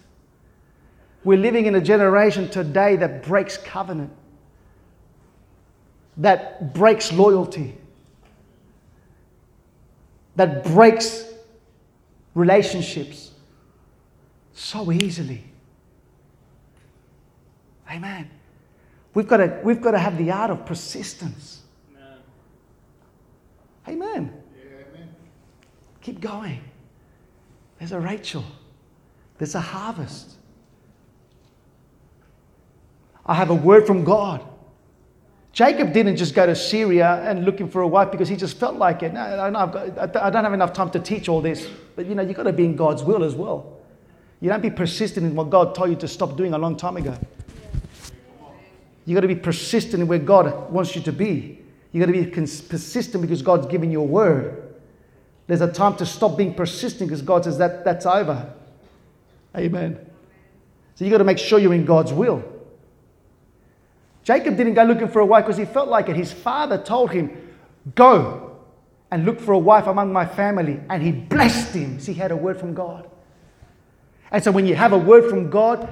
We're 1.24 1.40
living 1.40 1.66
in 1.66 1.76
a 1.76 1.82
generation 1.82 2.50
today 2.50 2.96
that 2.98 3.24
breaks 3.24 3.58
covenant 3.58 4.12
that 6.20 6.74
breaks 6.74 7.12
loyalty, 7.12 7.76
that 10.36 10.64
breaks 10.64 11.26
relationships 12.36 13.32
so 14.54 14.92
easily. 14.92 15.44
Amen. 17.90 18.30
We've 19.14 19.28
got 19.28 19.38
to, 19.38 19.60
we've 19.64 19.82
got 19.82 19.92
to 19.92 20.00
have 20.00 20.18
the 20.18 20.32
art 20.32 20.52
of 20.52 20.66
persistence. 20.66 21.62
Amen. 21.96 22.18
Amen. 23.88 24.44
Amen. 24.94 25.10
Keep 26.02 26.22
going. 26.22 26.62
There's 27.80 27.94
a 27.94 28.00
Rachel, 28.00 28.44
there's 29.38 29.56
a 29.56 29.62
harvest. 29.62 30.36
I 33.26 33.36
have 33.36 33.50
a 33.52 33.56
word 33.56 33.88
from 33.88 34.04
God. 34.04 34.44
Jacob 35.60 35.92
didn't 35.92 36.16
just 36.16 36.34
go 36.34 36.46
to 36.46 36.56
Syria 36.56 37.22
and 37.30 37.44
looking 37.44 37.68
for 37.68 37.82
a 37.82 37.88
wife 37.88 38.12
because 38.12 38.30
he 38.30 38.38
just 38.38 38.56
felt 38.56 38.78
like 38.78 39.04
it. 39.04 39.14
No, 39.14 39.20
I, 39.20 39.50
got, 39.50 40.16
I 40.16 40.30
don't 40.30 40.46
have 40.46 40.54
enough 40.54 40.72
time 40.72 40.90
to 40.92 41.02
teach 41.02 41.28
all 41.28 41.42
this. 41.42 41.68
But 41.98 42.06
you 42.06 42.16
know, 42.16 42.22
you've 42.22 42.38
got 42.38 42.44
to 42.44 42.54
be 42.54 42.64
in 42.64 42.78
God's 42.78 43.04
will 43.04 43.26
as 43.26 43.36
well. 43.36 43.78
You 44.40 44.48
don't 44.48 44.62
be 44.62 44.70
persistent 44.70 45.26
in 45.26 45.36
what 45.36 45.50
God 45.50 45.76
told 45.76 45.90
you 45.90 45.98
to 45.98 46.08
stop 46.08 46.38
doing 46.38 46.54
a 46.54 46.58
long 46.58 46.78
time 46.78 46.96
ago. 46.96 47.14
You've 49.06 49.16
got 49.16 49.20
to 49.20 49.28
be 49.28 49.36
persistent 49.36 50.02
in 50.02 50.08
where 50.08 50.18
God 50.18 50.72
wants 50.72 50.96
you 50.96 51.02
to 51.02 51.12
be. 51.12 51.60
You've 51.92 52.06
got 52.06 52.14
to 52.14 52.18
be 52.18 52.32
persistent 52.32 53.22
because 53.22 53.42
God's 53.42 53.68
given 53.68 53.92
you 53.92 54.00
a 54.00 54.06
word. 54.06 54.76
There's 55.48 55.60
a 55.60 55.70
time 55.70 55.98
to 55.98 56.06
stop 56.06 56.38
being 56.38 56.54
persistent 56.54 57.10
because 57.10 57.22
God 57.22 57.44
says 57.44 57.58
that 57.58 57.84
that's 57.84 58.06
over. 58.06 58.50
Amen. 59.58 60.00
So 60.96 61.04
you've 61.04 61.12
got 61.12 61.18
to 61.18 61.26
make 61.26 61.38
sure 61.38 61.60
you're 61.60 61.74
in 61.74 61.84
God's 61.84 62.14
will. 62.14 62.46
Jacob 64.30 64.58
didn't 64.58 64.76
go 64.76 64.84
looking 64.84 65.08
for 65.08 65.22
a 65.22 65.26
wife 65.26 65.46
because 65.46 65.58
he 65.58 65.66
felt 65.66 65.90
like 65.90 66.08
it. 66.08 66.16
His 66.16 66.32
father 66.32 66.78
told 66.78 67.10
him, 67.10 67.36
Go. 67.96 68.60
and 69.10 69.26
look 69.26 69.40
for 69.40 69.54
a 69.54 69.58
wife 69.58 69.88
among 69.88 70.14
my 70.14 70.24
family. 70.24 70.80
And 70.88 71.02
he 71.02 71.12
blessed 71.12 71.74
him. 71.74 72.00
See, 72.00 72.14
he 72.14 72.20
had 72.20 72.30
a 72.30 72.36
word 72.36 72.60
from 72.60 72.76
God. 72.76 73.10
And 74.30 74.44
so 74.44 74.52
when 74.52 74.68
you 74.68 74.76
have 74.76 74.94
a 74.94 74.98
word 75.00 75.32
from 75.32 75.50
God, 75.50 75.92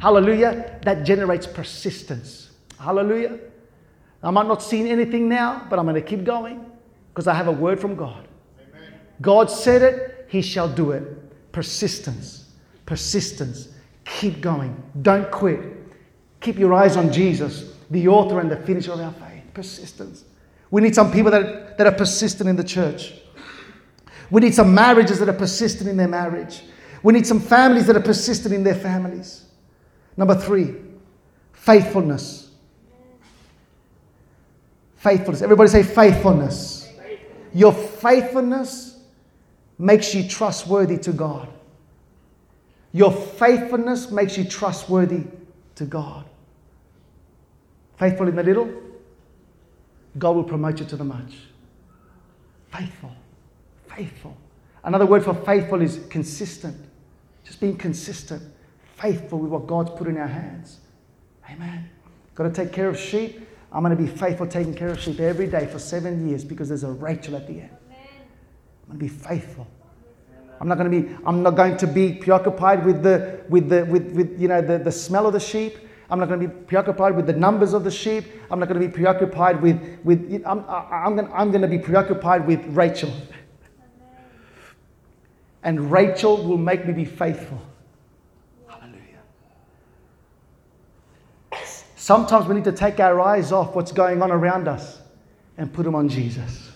hallelujah, 0.00 0.80
that 0.82 1.04
generates 1.04 1.46
persistence. 1.46 2.50
Hallelujah. 2.80 3.38
I 4.24 4.32
might 4.32 4.48
not 4.48 4.60
see 4.60 4.90
anything 4.90 5.28
now, 5.28 5.64
but 5.70 5.78
I'm 5.78 5.84
going 5.84 5.94
to 5.94 6.02
keep 6.02 6.24
going 6.24 6.68
because 7.14 7.28
I 7.28 7.34
have 7.34 7.46
a 7.46 7.52
word 7.52 7.78
from 7.78 7.94
God. 7.94 8.26
Amen. 8.58 8.92
God 9.20 9.48
said 9.48 9.82
it, 9.82 10.26
He 10.28 10.42
shall 10.42 10.68
do 10.68 10.90
it. 10.90 11.52
Persistence, 11.52 12.50
persistence. 12.86 13.68
Keep 14.04 14.40
going. 14.40 14.82
Don't 15.00 15.30
quit. 15.30 15.81
Keep 16.42 16.58
your 16.58 16.74
eyes 16.74 16.96
on 16.96 17.12
Jesus, 17.12 17.72
the 17.90 18.08
author 18.08 18.40
and 18.40 18.50
the 18.50 18.56
finisher 18.56 18.92
of 18.92 19.00
our 19.00 19.12
faith. 19.12 19.42
Persistence. 19.54 20.24
We 20.70 20.82
need 20.82 20.94
some 20.94 21.12
people 21.12 21.30
that, 21.30 21.78
that 21.78 21.86
are 21.86 21.92
persistent 21.92 22.48
in 22.48 22.56
the 22.56 22.64
church. 22.64 23.14
We 24.30 24.40
need 24.40 24.54
some 24.54 24.74
marriages 24.74 25.18
that 25.20 25.28
are 25.28 25.34
persistent 25.34 25.88
in 25.88 25.96
their 25.96 26.08
marriage. 26.08 26.62
We 27.02 27.12
need 27.12 27.26
some 27.26 27.40
families 27.40 27.86
that 27.86 27.96
are 27.96 28.02
persistent 28.02 28.54
in 28.54 28.64
their 28.64 28.74
families. 28.74 29.44
Number 30.16 30.34
three, 30.34 30.74
faithfulness. 31.52 32.50
Faithfulness. 34.96 35.42
Everybody 35.42 35.68
say 35.68 35.82
faithfulness. 35.82 36.88
Your 37.52 37.72
faithfulness 37.72 39.00
makes 39.78 40.14
you 40.14 40.26
trustworthy 40.28 40.96
to 40.98 41.12
God. 41.12 41.48
Your 42.92 43.12
faithfulness 43.12 44.10
makes 44.10 44.36
you 44.38 44.44
trustworthy 44.44 45.24
to 45.74 45.84
God. 45.84 46.24
Faithful 48.02 48.26
in 48.26 48.34
the 48.34 48.42
little, 48.42 48.68
God 50.18 50.34
will 50.34 50.42
promote 50.42 50.80
you 50.80 50.86
to 50.86 50.96
the 50.96 51.04
much. 51.04 51.34
Faithful. 52.72 53.12
Faithful. 53.86 54.36
Another 54.82 55.06
word 55.06 55.22
for 55.22 55.34
faithful 55.34 55.80
is 55.80 56.00
consistent. 56.10 56.76
Just 57.44 57.60
being 57.60 57.76
consistent. 57.76 58.42
Faithful 58.96 59.38
with 59.38 59.52
what 59.52 59.68
God's 59.68 59.90
put 59.90 60.08
in 60.08 60.16
our 60.16 60.26
hands. 60.26 60.80
Amen. 61.48 61.88
Got 62.34 62.42
to 62.42 62.50
take 62.50 62.72
care 62.72 62.88
of 62.88 62.98
sheep. 62.98 63.46
I'm 63.70 63.84
going 63.84 63.96
to 63.96 64.02
be 64.02 64.08
faithful 64.08 64.48
taking 64.48 64.74
care 64.74 64.88
of 64.88 64.98
sheep 64.98 65.20
every 65.20 65.46
day 65.46 65.66
for 65.66 65.78
seven 65.78 66.28
years 66.28 66.42
because 66.42 66.70
there's 66.70 66.82
a 66.82 66.90
Rachel 66.90 67.36
at 67.36 67.46
the 67.46 67.60
end. 67.60 67.76
I'm 68.90 68.98
going 68.98 68.98
to 68.98 69.04
be 69.04 69.08
faithful. 69.08 69.68
I'm 70.60 70.66
not 70.66 70.76
going 70.76 70.90
to 70.90 71.02
be, 71.02 71.16
I'm 71.24 71.44
not 71.44 71.54
going 71.54 71.76
to 71.76 71.86
be 71.86 72.14
preoccupied 72.14 72.84
with 72.84 73.04
the, 73.04 73.44
with 73.48 73.68
the, 73.68 73.84
with, 73.84 74.10
with 74.10 74.40
you 74.40 74.48
know, 74.48 74.60
the, 74.60 74.78
the 74.78 74.90
smell 74.90 75.28
of 75.28 75.34
the 75.34 75.40
sheep. 75.40 75.78
I'm 76.12 76.18
not 76.18 76.28
going 76.28 76.40
to 76.40 76.46
be 76.46 76.52
preoccupied 76.66 77.16
with 77.16 77.26
the 77.26 77.32
numbers 77.32 77.72
of 77.72 77.84
the 77.84 77.90
sheep. 77.90 78.26
I'm 78.50 78.58
not 78.58 78.68
going 78.68 78.78
to 78.78 78.86
be 78.86 78.92
preoccupied 78.92 79.62
with, 79.62 79.80
with 80.04 80.42
I'm, 80.44 80.62
I'm, 80.68 81.16
going, 81.16 81.32
I'm 81.32 81.50
going 81.50 81.62
to 81.62 81.68
be 81.68 81.78
preoccupied 81.78 82.46
with 82.46 82.62
Rachel. 82.66 83.10
And 85.62 85.90
Rachel 85.90 86.46
will 86.46 86.58
make 86.58 86.86
me 86.86 86.92
be 86.92 87.06
faithful. 87.06 87.62
Hallelujah. 88.68 89.00
Sometimes 91.96 92.44
we 92.44 92.56
need 92.56 92.64
to 92.64 92.72
take 92.72 93.00
our 93.00 93.18
eyes 93.18 93.50
off 93.50 93.74
what's 93.74 93.90
going 93.90 94.20
on 94.20 94.30
around 94.30 94.68
us 94.68 95.00
and 95.56 95.72
put 95.72 95.84
them 95.84 95.94
on 95.94 96.10
Jesus. 96.10 96.72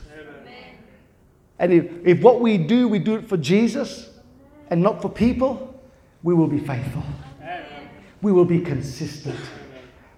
And 1.58 1.74
if, 1.74 1.92
if 2.06 2.22
what 2.22 2.40
we 2.40 2.56
do, 2.56 2.88
we 2.88 2.98
do 2.98 3.16
it 3.16 3.28
for 3.28 3.36
Jesus 3.36 4.08
and 4.70 4.82
not 4.82 5.02
for 5.02 5.10
people, 5.10 5.78
we 6.22 6.32
will 6.32 6.48
be 6.48 6.58
faithful. 6.58 7.02
We 8.22 8.32
will 8.32 8.44
be 8.44 8.60
consistent. 8.60 9.38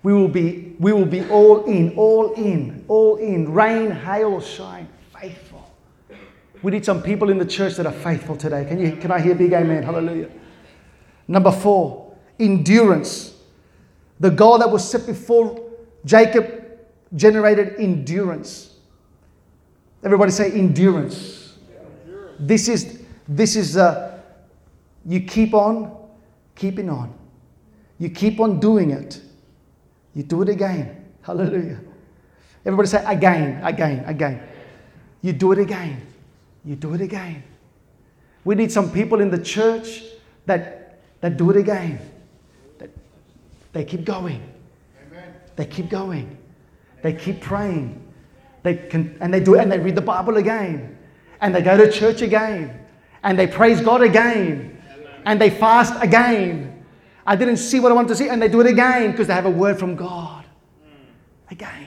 We 0.02 0.12
will 0.12 0.28
be, 0.28 0.76
we 0.78 0.92
will 0.92 1.04
be 1.04 1.28
all 1.28 1.64
in, 1.64 1.96
all 1.96 2.32
in, 2.34 2.84
all 2.88 3.16
in. 3.16 3.52
Rain, 3.52 3.90
hail, 3.90 4.40
shine, 4.40 4.88
faithful. 5.18 5.68
We 6.62 6.72
need 6.72 6.84
some 6.84 7.02
people 7.02 7.30
in 7.30 7.38
the 7.38 7.46
church 7.46 7.76
that 7.76 7.86
are 7.86 7.92
faithful 7.92 8.36
today. 8.36 8.64
Can, 8.64 8.78
you, 8.78 8.96
can 8.96 9.10
I 9.10 9.20
hear 9.20 9.34
big 9.34 9.52
amen? 9.52 9.82
Hallelujah. 9.82 10.30
Number 11.26 11.52
four, 11.52 12.16
endurance. 12.38 13.34
The 14.20 14.30
goal 14.30 14.58
that 14.58 14.70
was 14.70 14.88
set 14.88 15.06
before 15.06 15.70
Jacob 16.04 16.78
generated 17.14 17.76
endurance. 17.78 18.76
Everybody 20.02 20.30
say 20.30 20.52
endurance. 20.52 21.54
This 22.38 22.68
is 22.68 23.02
this 23.26 23.56
is 23.56 23.76
uh, 23.76 24.20
you 25.04 25.20
keep 25.20 25.54
on 25.54 25.96
keeping 26.54 26.88
on. 26.88 27.17
You 27.98 28.10
keep 28.10 28.40
on 28.40 28.60
doing 28.60 28.90
it. 28.90 29.20
You 30.14 30.22
do 30.22 30.42
it 30.42 30.48
again. 30.48 31.04
Hallelujah. 31.22 31.80
Everybody 32.64 32.88
say 32.88 33.04
again, 33.04 33.62
again, 33.64 34.04
again. 34.06 34.42
You 35.22 35.32
do 35.32 35.52
it 35.52 35.58
again. 35.58 36.06
You 36.64 36.76
do 36.76 36.94
it 36.94 37.00
again. 37.00 37.42
We 38.44 38.54
need 38.54 38.72
some 38.72 38.90
people 38.90 39.20
in 39.20 39.30
the 39.30 39.38
church 39.38 40.02
that, 40.46 41.00
that 41.20 41.36
do 41.36 41.50
it 41.50 41.56
again. 41.56 42.00
That 42.78 42.90
they 43.72 43.84
keep 43.84 44.04
going. 44.04 44.42
Amen. 45.06 45.34
They 45.56 45.66
keep 45.66 45.88
going. 45.88 46.38
They 47.02 47.12
keep 47.12 47.40
praying. 47.40 48.04
They 48.62 48.76
can, 48.76 49.16
and 49.20 49.32
they 49.32 49.40
do 49.40 49.54
it 49.54 49.60
and 49.60 49.70
they 49.70 49.78
read 49.78 49.94
the 49.94 50.02
Bible 50.02 50.36
again. 50.36 50.98
And 51.40 51.54
they 51.54 51.62
go 51.62 51.76
to 51.76 51.90
church 51.90 52.22
again. 52.22 52.86
And 53.22 53.38
they 53.38 53.46
praise 53.46 53.80
God 53.80 54.02
again. 54.02 54.82
And 55.24 55.40
they 55.40 55.50
fast 55.50 55.94
again. 56.02 56.67
I 57.28 57.36
didn't 57.36 57.58
see 57.58 57.78
what 57.78 57.92
I 57.92 57.94
wanted 57.94 58.08
to 58.08 58.16
see. 58.16 58.28
And 58.30 58.40
they 58.40 58.48
do 58.48 58.60
it 58.62 58.66
again 58.66 59.10
because 59.10 59.26
they 59.26 59.34
have 59.34 59.44
a 59.44 59.50
word 59.50 59.78
from 59.78 59.96
God. 59.96 60.46
Again. 61.50 61.86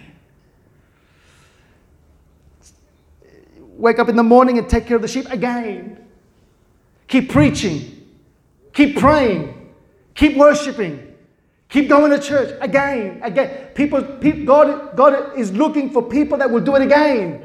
Wake 3.58 3.98
up 3.98 4.08
in 4.08 4.16
the 4.16 4.24
morning 4.24 4.60
and 4.60 4.70
take 4.70 4.86
care 4.86 4.96
of 4.96 5.02
the 5.02 5.08
sheep 5.08 5.26
again. 5.32 6.06
Keep 7.08 7.32
preaching. 7.32 8.08
Keep 8.74 9.00
praying. 9.00 9.74
Keep 10.14 10.38
worshiping. 10.38 11.16
Keep 11.70 11.90
going 11.90 12.12
to 12.12 12.20
church 12.20 12.56
again, 12.62 13.20
again. 13.24 13.70
People, 13.74 14.04
people 14.04 14.46
God, 14.46 14.96
God 14.96 15.36
is 15.40 15.52
looking 15.54 15.90
for 15.90 16.04
people 16.04 16.38
that 16.38 16.52
will 16.52 16.62
do 16.62 16.76
it 16.76 16.84
again. 16.84 17.44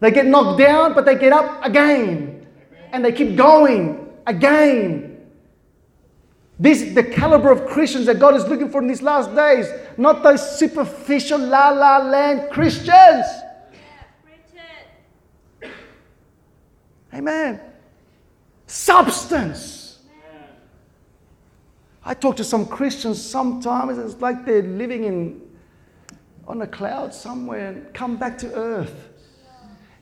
They 0.00 0.10
get 0.10 0.24
knocked 0.24 0.58
down, 0.58 0.94
but 0.94 1.04
they 1.04 1.18
get 1.18 1.34
up 1.34 1.62
again. 1.66 2.46
And 2.92 3.04
they 3.04 3.12
keep 3.12 3.36
going 3.36 4.08
again. 4.26 5.15
This 6.58 6.80
is 6.80 6.94
the 6.94 7.04
caliber 7.04 7.50
of 7.50 7.66
Christians 7.66 8.06
that 8.06 8.18
God 8.18 8.34
is 8.34 8.46
looking 8.46 8.70
for 8.70 8.80
in 8.80 8.88
these 8.88 9.02
last 9.02 9.34
days, 9.34 9.66
not 9.98 10.22
those 10.22 10.58
superficial 10.58 11.38
la 11.38 11.68
la 11.68 11.98
land 11.98 12.50
Christians. 12.50 13.26
Amen. 17.12 17.60
Substance. 18.66 19.98
I 22.04 22.14
talk 22.14 22.36
to 22.36 22.44
some 22.44 22.66
Christians 22.66 23.20
sometimes, 23.22 23.98
it's 23.98 24.20
like 24.20 24.44
they're 24.44 24.62
living 24.62 25.04
in 25.04 25.42
on 26.46 26.62
a 26.62 26.66
cloud 26.66 27.12
somewhere 27.12 27.68
and 27.68 27.92
come 27.92 28.16
back 28.16 28.38
to 28.38 28.54
earth. 28.54 29.08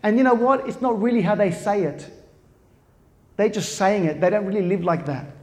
And 0.02 0.18
you 0.18 0.24
know 0.24 0.34
what? 0.34 0.68
It's 0.68 0.82
not 0.82 1.00
really 1.00 1.22
how 1.22 1.34
they 1.34 1.50
say 1.50 1.84
it. 1.84 2.10
They're 3.36 3.48
just 3.48 3.76
saying 3.76 4.04
it. 4.04 4.20
They 4.20 4.28
don't 4.28 4.44
really 4.44 4.66
live 4.66 4.84
like 4.84 5.06
that. 5.06 5.33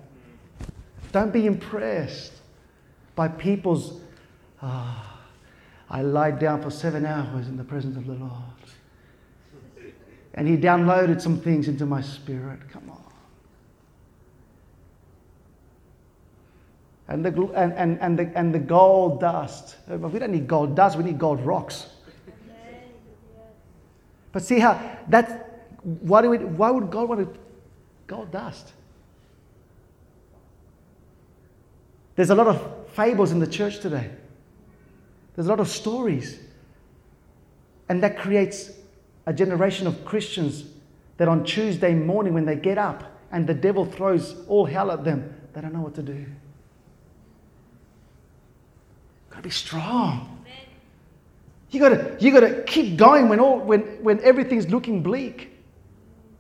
Don't 1.12 1.34
be 1.34 1.46
impressed 1.46 2.34
by 3.16 3.28
people's, 3.28 4.02
ah, 4.62 5.20
I 5.90 6.02
lied 6.02 6.40
down 6.40 6.62
for 6.62 6.70
seven 6.70 7.06
hours 7.06 7.48
in 7.48 7.58
the 7.58 7.64
presence 7.64 7.98
of 7.98 8.06
the 8.06 8.14
Lord. 8.14 8.34
And 10.34 10.48
He 10.48 10.56
downloaded 10.56 11.22
some 11.22 11.40
things 11.40 11.68
into 11.68 11.86
my 11.86 12.02
spirit. 12.02 12.60
Come 12.72 12.90
on. 12.90 13.02
and 17.12 17.26
the, 17.26 17.32
and, 17.56 17.74
and, 17.74 18.00
and, 18.00 18.18
the, 18.18 18.32
and 18.36 18.56
the 18.56 18.60
gold 18.60 19.20
dust. 19.20 19.76
We 19.90 20.18
don't 20.18 20.32
need 20.32 20.48
gold 20.48 20.76
dust, 20.76 20.98
we 20.98 21.04
need 21.04 21.20
gold 21.20 21.46
rocks. 21.46 21.88
But 24.32 24.44
see 24.44 24.60
how 24.60 24.80
that 25.10 25.66
why, 25.84 26.22
do 26.22 26.30
we, 26.30 26.38
why 26.38 26.72
would 26.72 26.90
God 26.90 27.10
want 27.10 27.34
to 27.34 27.40
gold 28.08 28.32
dust? 28.32 28.72
There's 32.16 32.30
a 32.30 32.36
lot 32.36 32.48
of 32.48 32.90
fables 32.90 33.32
in 33.32 33.40
the 33.40 33.48
church 33.48 33.80
today. 33.80 34.10
There's 35.36 35.48
a 35.48 35.50
lot 35.50 35.60
of 35.60 35.68
stories. 35.68 36.40
And 37.90 38.04
that 38.04 38.18
creates 38.18 38.72
a 39.26 39.34
generation 39.34 39.88
of 39.88 40.04
Christians 40.06 40.66
that 41.18 41.28
on 41.28 41.44
Tuesday 41.44 41.94
morning, 41.94 42.34
when 42.34 42.46
they 42.46 42.56
get 42.56 42.78
up 42.78 43.04
and 43.32 43.48
the 43.48 43.54
devil 43.54 43.86
throws 43.86 44.36
all 44.48 44.66
hell 44.66 44.92
at 44.92 45.04
them, 45.04 45.34
they 45.54 45.62
don't 45.62 45.74
know 45.74 45.82
what 45.82 45.96
to 45.96 46.04
do. 46.04 46.26
Gotta 49.30 49.44
be 49.44 49.50
strong. 49.50 50.46
You 51.70 51.80
gotta, 51.80 52.18
you 52.20 52.32
gotta 52.32 52.64
keep 52.64 52.98
going 52.98 53.30
when, 53.30 53.40
all, 53.40 53.60
when, 53.60 53.82
when 54.04 54.20
everything's 54.22 54.68
looking 54.70 55.02
bleak. 55.02 55.58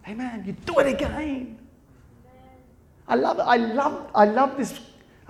Amen. 0.07 0.43
You 0.45 0.53
do 0.53 0.79
it 0.79 0.87
again. 0.87 1.57
I 3.07 3.15
love, 3.15 3.39
I 3.39 3.57
love, 3.57 4.11
I 4.13 4.25
love 4.25 4.57
this, 4.57 4.77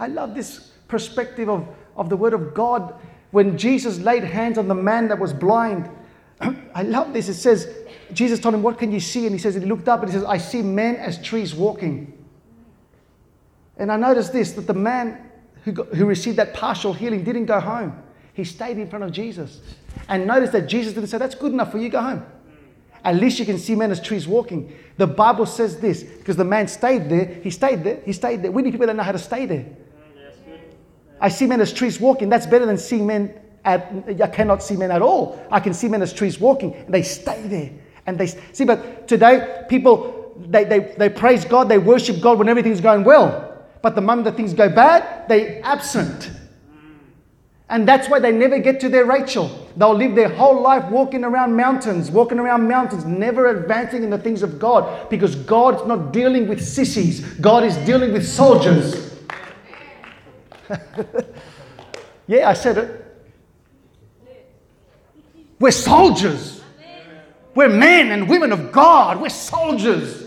I 0.01 0.07
love 0.07 0.33
this 0.33 0.71
perspective 0.87 1.47
of, 1.47 1.67
of 1.95 2.09
the 2.09 2.17
Word 2.17 2.33
of 2.33 2.55
God. 2.55 2.95
When 3.29 3.55
Jesus 3.55 3.99
laid 3.99 4.23
hands 4.23 4.57
on 4.57 4.67
the 4.67 4.75
man 4.75 5.07
that 5.09 5.19
was 5.19 5.31
blind, 5.31 5.89
I 6.41 6.81
love 6.81 7.13
this. 7.13 7.29
It 7.29 7.35
says, 7.35 7.71
Jesus 8.11 8.39
told 8.39 8.55
him, 8.55 8.63
What 8.63 8.79
can 8.79 8.91
you 8.91 8.99
see? 8.99 9.27
And 9.27 9.33
he 9.33 9.37
says, 9.37 9.55
and 9.55 9.63
he 9.63 9.69
looked 9.69 9.87
up 9.87 10.01
and 10.01 10.09
he 10.11 10.17
says, 10.17 10.25
I 10.25 10.39
see 10.39 10.63
men 10.63 10.95
as 10.95 11.21
trees 11.21 11.53
walking. 11.53 12.17
And 13.77 13.91
I 13.91 13.95
noticed 13.95 14.33
this 14.33 14.53
that 14.53 14.65
the 14.65 14.73
man 14.73 15.29
who, 15.63 15.71
got, 15.71 15.89
who 15.89 16.07
received 16.07 16.37
that 16.37 16.55
partial 16.55 16.93
healing 16.93 17.23
didn't 17.23 17.45
go 17.45 17.59
home. 17.59 18.01
He 18.33 18.43
stayed 18.43 18.79
in 18.79 18.89
front 18.89 19.05
of 19.05 19.11
Jesus. 19.11 19.61
And 20.09 20.25
notice 20.25 20.49
that 20.49 20.63
Jesus 20.63 20.93
didn't 20.93 21.09
say, 21.09 21.19
That's 21.19 21.35
good 21.35 21.53
enough 21.53 21.71
for 21.71 21.77
you, 21.77 21.89
go 21.89 22.01
home. 22.01 22.25
At 23.03 23.15
least 23.17 23.37
you 23.37 23.45
can 23.45 23.59
see 23.59 23.75
men 23.75 23.91
as 23.91 24.01
trees 24.01 24.27
walking. 24.27 24.75
The 24.97 25.07
Bible 25.07 25.45
says 25.45 25.79
this 25.79 26.01
because 26.01 26.37
the 26.37 26.43
man 26.43 26.67
stayed 26.67 27.07
there. 27.07 27.25
He 27.43 27.51
stayed 27.51 27.83
there. 27.83 28.01
He 28.03 28.13
stayed 28.13 28.41
there. 28.41 28.51
We 28.51 28.63
need 28.63 28.71
people 28.71 28.87
that 28.87 28.95
know 28.95 29.03
how 29.03 29.11
to 29.11 29.19
stay 29.19 29.45
there. 29.45 29.65
I 31.21 31.29
see 31.29 31.47
men 31.47 31.61
as 31.61 31.71
trees 31.71 31.99
walking. 31.99 32.27
That's 32.27 32.45
better 32.45 32.65
than 32.65 32.77
seeing 32.77 33.07
men 33.07 33.33
at, 33.63 33.93
I 34.21 34.27
cannot 34.27 34.61
see 34.61 34.75
men 34.75 34.91
at 34.91 35.01
all. 35.01 35.41
I 35.51 35.59
can 35.59 35.73
see 35.73 35.87
men 35.87 36.01
as 36.01 36.11
trees 36.11 36.39
walking. 36.39 36.73
And 36.73 36.93
they 36.93 37.03
stay 37.03 37.41
there. 37.43 37.71
And 38.07 38.17
they 38.17 38.27
see, 38.27 38.65
but 38.65 39.07
today 39.07 39.65
people 39.69 40.21
they, 40.47 40.63
they, 40.63 40.79
they 40.97 41.09
praise 41.09 41.45
God, 41.45 41.69
they 41.69 41.77
worship 41.77 42.21
God 42.21 42.39
when 42.39 42.49
everything's 42.49 42.81
going 42.81 43.03
well. 43.03 43.47
But 43.81 43.95
the 43.95 44.01
moment 44.01 44.25
that 44.25 44.35
things 44.35 44.53
go 44.53 44.69
bad, 44.69 45.27
they 45.27 45.61
absent. 45.61 46.31
And 47.69 47.87
that's 47.87 48.09
why 48.09 48.19
they 48.19 48.31
never 48.31 48.59
get 48.59 48.81
to 48.81 48.89
their 48.89 49.05
Rachel. 49.05 49.69
They'll 49.77 49.95
live 49.95 50.13
their 50.13 50.27
whole 50.27 50.61
life 50.61 50.83
walking 50.91 51.23
around 51.23 51.55
mountains, 51.55 52.11
walking 52.11 52.37
around 52.37 52.67
mountains, 52.67 53.05
never 53.05 53.47
advancing 53.47 54.03
in 54.03 54.09
the 54.09 54.17
things 54.17 54.43
of 54.43 54.59
God 54.59 55.09
because 55.09 55.35
God's 55.35 55.87
not 55.87 56.11
dealing 56.11 56.47
with 56.47 56.61
sissies, 56.61 57.21
God 57.35 57.63
is 57.63 57.77
dealing 57.77 58.11
with 58.11 58.27
soldiers. 58.27 59.10
yeah, 62.27 62.49
I 62.49 62.53
said 62.53 62.77
it. 62.77 63.01
We're 65.59 65.71
soldiers. 65.71 66.61
We're 67.53 67.69
men 67.69 68.11
and 68.11 68.27
women 68.27 68.51
of 68.51 68.71
God. 68.71 69.21
We're 69.21 69.29
soldiers. 69.29 70.21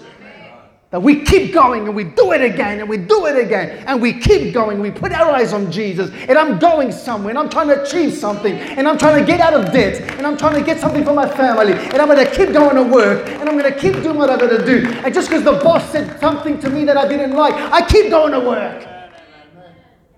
That 0.91 1.03
we 1.03 1.25
keep 1.25 1.53
going 1.53 1.89
and 1.89 1.97
we 1.97 2.05
do 2.05 2.31
it 2.31 2.41
again 2.41 2.79
and 2.79 2.89
we 2.89 2.99
do 2.99 3.27
it 3.27 3.37
again 3.37 3.85
and 3.89 4.01
we 4.01 4.13
keep 4.13 4.55
going. 4.55 4.79
We 4.79 4.93
put 4.93 5.11
our 5.11 5.29
eyes 5.33 5.53
on 5.53 5.73
Jesus 5.73 6.13
and 6.29 6.39
I'm 6.39 6.61
going 6.61 6.93
somewhere 6.93 7.31
and 7.31 7.39
I'm 7.39 7.49
trying 7.49 7.67
to 7.67 7.83
achieve 7.83 8.13
something 8.15 8.55
and 8.55 8.87
I'm 8.87 8.97
trying 8.97 9.19
to 9.19 9.27
get 9.27 9.41
out 9.41 9.55
of 9.55 9.73
debt 9.73 10.01
and 10.17 10.25
I'm 10.25 10.37
trying 10.37 10.55
to 10.55 10.63
get 10.63 10.79
something 10.79 11.05
for 11.05 11.13
my 11.13 11.29
family 11.29 11.73
and 11.73 11.97
I'm 11.97 12.07
going 12.07 12.25
to 12.25 12.33
keep 12.33 12.53
going 12.53 12.77
to 12.77 12.85
work 12.85 13.29
and 13.29 13.49
I'm 13.49 13.59
going 13.59 13.73
to 13.73 13.77
keep 13.77 14.05
doing 14.05 14.17
what 14.17 14.31
I've 14.31 14.39
got 14.39 14.57
to 14.57 14.65
do. 14.65 14.87
And 15.05 15.13
just 15.13 15.29
because 15.29 15.43
the 15.43 15.55
boss 15.65 15.91
said 15.91 16.21
something 16.21 16.61
to 16.61 16.71
me 16.71 16.85
that 16.85 16.97
I 16.97 17.09
didn't 17.09 17.33
like, 17.33 17.55
I 17.55 17.85
keep 17.89 18.11
going 18.11 18.31
to 18.31 18.39
work. 18.39 18.94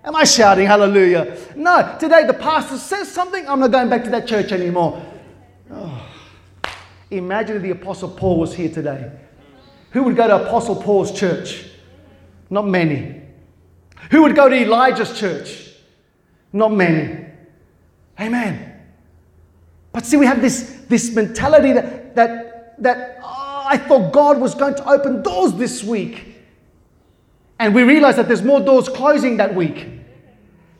Am 0.07 0.15
I 0.15 0.23
shouting 0.23 0.65
hallelujah? 0.65 1.37
No, 1.53 1.97
today 1.99 2.25
the 2.25 2.33
pastor 2.33 2.77
says 2.77 3.11
something, 3.11 3.45
I'm 3.45 3.59
not 3.59 3.71
going 3.71 3.89
back 3.89 4.05
to 4.05 4.09
that 4.11 4.25
church 4.25 4.53
anymore. 4.53 5.05
Oh. 5.69 6.09
Imagine 7.11 7.57
if 7.57 7.61
the 7.61 7.71
Apostle 7.71 8.11
Paul 8.11 8.39
was 8.39 8.55
here 8.55 8.69
today. 8.69 9.11
Who 9.91 10.03
would 10.03 10.15
go 10.15 10.25
to 10.25 10.47
Apostle 10.47 10.77
Paul's 10.77 11.11
church? 11.11 11.65
Not 12.49 12.65
many. 12.65 13.21
Who 14.09 14.21
would 14.21 14.33
go 14.33 14.47
to 14.47 14.55
Elijah's 14.55 15.19
church? 15.19 15.73
Not 16.53 16.71
many. 16.71 17.25
Amen. 18.17 18.79
But 19.91 20.05
see, 20.05 20.15
we 20.15 20.25
have 20.25 20.39
this, 20.39 20.85
this 20.87 21.13
mentality 21.13 21.73
that, 21.73 22.15
that, 22.15 22.81
that 22.81 23.19
oh, 23.21 23.63
I 23.67 23.77
thought 23.77 24.13
God 24.13 24.39
was 24.39 24.55
going 24.55 24.75
to 24.75 24.89
open 24.89 25.21
doors 25.21 25.51
this 25.55 25.83
week. 25.83 26.35
And 27.59 27.75
we 27.75 27.83
realize 27.83 28.15
that 28.15 28.29
there's 28.29 28.43
more 28.43 28.61
doors 28.61 28.87
closing 28.87 29.35
that 29.37 29.53
week. 29.53 29.96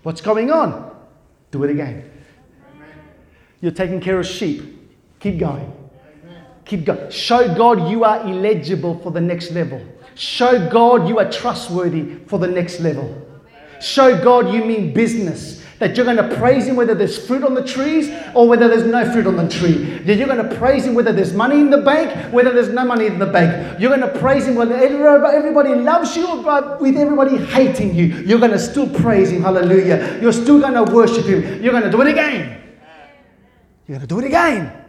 What's 0.07 0.21
going 0.21 0.51
on? 0.51 0.95
Do 1.51 1.65
it 1.65 1.69
again. 1.69 2.09
You're 3.59 3.73
taking 3.73 3.99
care 3.99 4.17
of 4.17 4.25
sheep. 4.25 4.63
Keep 5.19 5.37
going. 5.37 5.89
Keep 6.63 6.85
going. 6.85 7.11
Show 7.11 7.53
God 7.53 7.89
you 7.91 8.05
are 8.05 8.21
eligible 8.21 8.97
for 8.99 9.11
the 9.11 9.19
next 9.19 9.51
level. 9.51 9.85
Show 10.15 10.69
God 10.69 11.09
you 11.09 11.19
are 11.19 11.29
trustworthy 11.29 12.19
for 12.25 12.39
the 12.39 12.47
next 12.47 12.79
level. 12.79 13.21
Show 13.81 14.23
God 14.23 14.53
you 14.53 14.63
mean 14.63 14.93
business. 14.93 15.61
That 15.79 15.95
you're 15.95 16.05
going 16.05 16.17
to 16.17 16.35
praise 16.37 16.65
Him 16.65 16.75
whether 16.75 16.95
there's 16.95 17.23
fruit 17.23 17.43
on 17.43 17.53
the 17.53 17.63
trees 17.63 18.09
or 18.33 18.47
whether 18.47 18.67
there's 18.67 18.83
no 18.83 19.11
fruit 19.11 19.27
on 19.27 19.35
the 19.35 19.47
tree. 19.47 19.99
That 19.99 20.15
you're 20.15 20.27
going 20.27 20.49
to 20.49 20.55
praise 20.55 20.85
Him 20.85 20.95
whether 20.95 21.13
there's 21.13 21.33
money 21.33 21.59
in 21.59 21.69
the 21.69 21.77
bank, 21.77 22.33
whether 22.33 22.51
there's 22.51 22.69
no 22.69 22.83
money 22.83 23.05
in 23.05 23.19
the 23.19 23.27
bank. 23.27 23.79
You're 23.79 23.95
going 23.95 24.11
to 24.11 24.19
praise 24.19 24.47
Him 24.47 24.55
whether 24.55 24.75
everybody 24.75 25.75
loves 25.75 26.15
you 26.15 26.41
but 26.43 26.81
with 26.81 26.97
everybody 26.97 27.37
hating 27.37 27.93
you. 27.93 28.05
You're 28.05 28.39
going 28.39 28.51
to 28.51 28.59
still 28.59 28.89
praise 28.89 29.29
Him. 29.29 29.43
Hallelujah. 29.43 30.19
You're 30.21 30.33
still 30.33 30.59
going 30.59 30.73
to 30.73 30.91
worship 30.91 31.25
Him. 31.25 31.63
You're 31.63 31.73
going 31.73 31.83
to 31.83 31.91
do 31.91 32.01
it 32.01 32.07
again. 32.07 32.61
You're 33.87 33.99
going 33.99 34.07
to 34.07 34.15
do 34.15 34.19
it 34.19 34.25
again. 34.25 34.83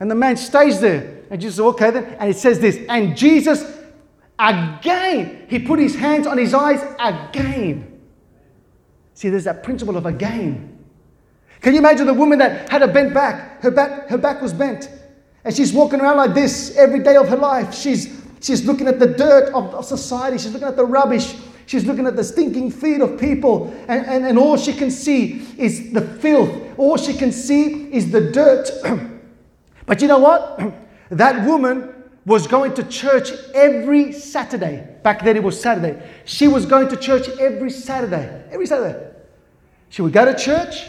And 0.00 0.10
the 0.10 0.14
man 0.14 0.36
stays 0.36 0.80
there. 0.80 1.22
And 1.30 1.40
Jesus 1.40 1.56
said, 1.56 1.64
okay 1.64 1.90
then. 1.90 2.04
And 2.18 2.30
it 2.30 2.36
says 2.36 2.58
this, 2.60 2.78
and 2.88 3.16
Jesus 3.16 3.62
again, 4.38 5.46
he 5.48 5.58
put 5.58 5.78
his 5.78 5.94
hands 5.94 6.26
on 6.26 6.38
his 6.38 6.54
eyes 6.54 6.82
again. 6.98 7.91
See, 9.14 9.28
there's 9.28 9.44
that 9.44 9.62
principle 9.62 9.96
of 9.96 10.06
again. 10.06 10.78
Can 11.60 11.74
you 11.74 11.78
imagine 11.78 12.06
the 12.06 12.14
woman 12.14 12.38
that 12.40 12.68
had 12.70 12.82
a 12.82 12.88
bent 12.88 13.14
back? 13.14 13.62
Her 13.62 13.70
back, 13.70 14.08
her 14.08 14.18
back 14.18 14.42
was 14.42 14.52
bent. 14.52 14.90
And 15.44 15.54
she's 15.54 15.72
walking 15.72 16.00
around 16.00 16.16
like 16.16 16.34
this 16.34 16.76
every 16.76 17.00
day 17.00 17.16
of 17.16 17.28
her 17.28 17.36
life. 17.36 17.74
She's, 17.74 18.20
she's 18.40 18.64
looking 18.64 18.88
at 18.88 18.98
the 18.98 19.06
dirt 19.06 19.52
of, 19.54 19.74
of 19.74 19.84
society. 19.84 20.38
She's 20.38 20.52
looking 20.52 20.68
at 20.68 20.76
the 20.76 20.84
rubbish. 20.84 21.36
She's 21.66 21.84
looking 21.84 22.06
at 22.06 22.16
the 22.16 22.24
stinking 22.24 22.70
feet 22.72 23.00
of 23.00 23.18
people. 23.18 23.72
And, 23.88 24.06
and, 24.06 24.26
and 24.26 24.38
all 24.38 24.56
she 24.56 24.72
can 24.72 24.90
see 24.90 25.46
is 25.56 25.92
the 25.92 26.00
filth. 26.00 26.50
All 26.78 26.96
she 26.96 27.14
can 27.14 27.32
see 27.32 27.92
is 27.92 28.10
the 28.10 28.32
dirt. 28.32 28.70
But 29.84 30.00
you 30.00 30.06
know 30.06 30.20
what? 30.20 30.60
that 31.10 31.44
woman 31.44 31.92
was 32.24 32.46
going 32.46 32.74
to 32.74 32.84
church 32.84 33.30
every 33.54 34.12
Saturday. 34.12 34.86
Back 35.02 35.24
then 35.24 35.36
it 35.36 35.42
was 35.42 35.60
Saturday. 35.60 36.02
She 36.24 36.48
was 36.48 36.66
going 36.66 36.88
to 36.88 36.96
church 36.96 37.28
every 37.40 37.70
Saturday. 37.70 38.44
Every 38.50 38.66
Saturday. 38.66 39.10
She 39.88 40.02
would 40.02 40.12
go 40.12 40.24
to 40.24 40.34
church, 40.34 40.86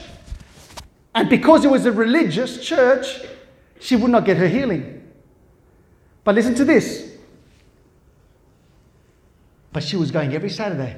and 1.13 1.29
because 1.29 1.65
it 1.65 1.71
was 1.71 1.85
a 1.85 1.91
religious 1.91 2.65
church, 2.65 3.19
she 3.79 3.95
would 3.95 4.11
not 4.11 4.25
get 4.25 4.37
her 4.37 4.47
healing. 4.47 5.11
But 6.23 6.35
listen 6.35 6.55
to 6.55 6.65
this. 6.65 7.11
But 9.73 9.83
she 9.83 9.97
was 9.97 10.11
going 10.11 10.33
every 10.33 10.49
Saturday 10.49 10.95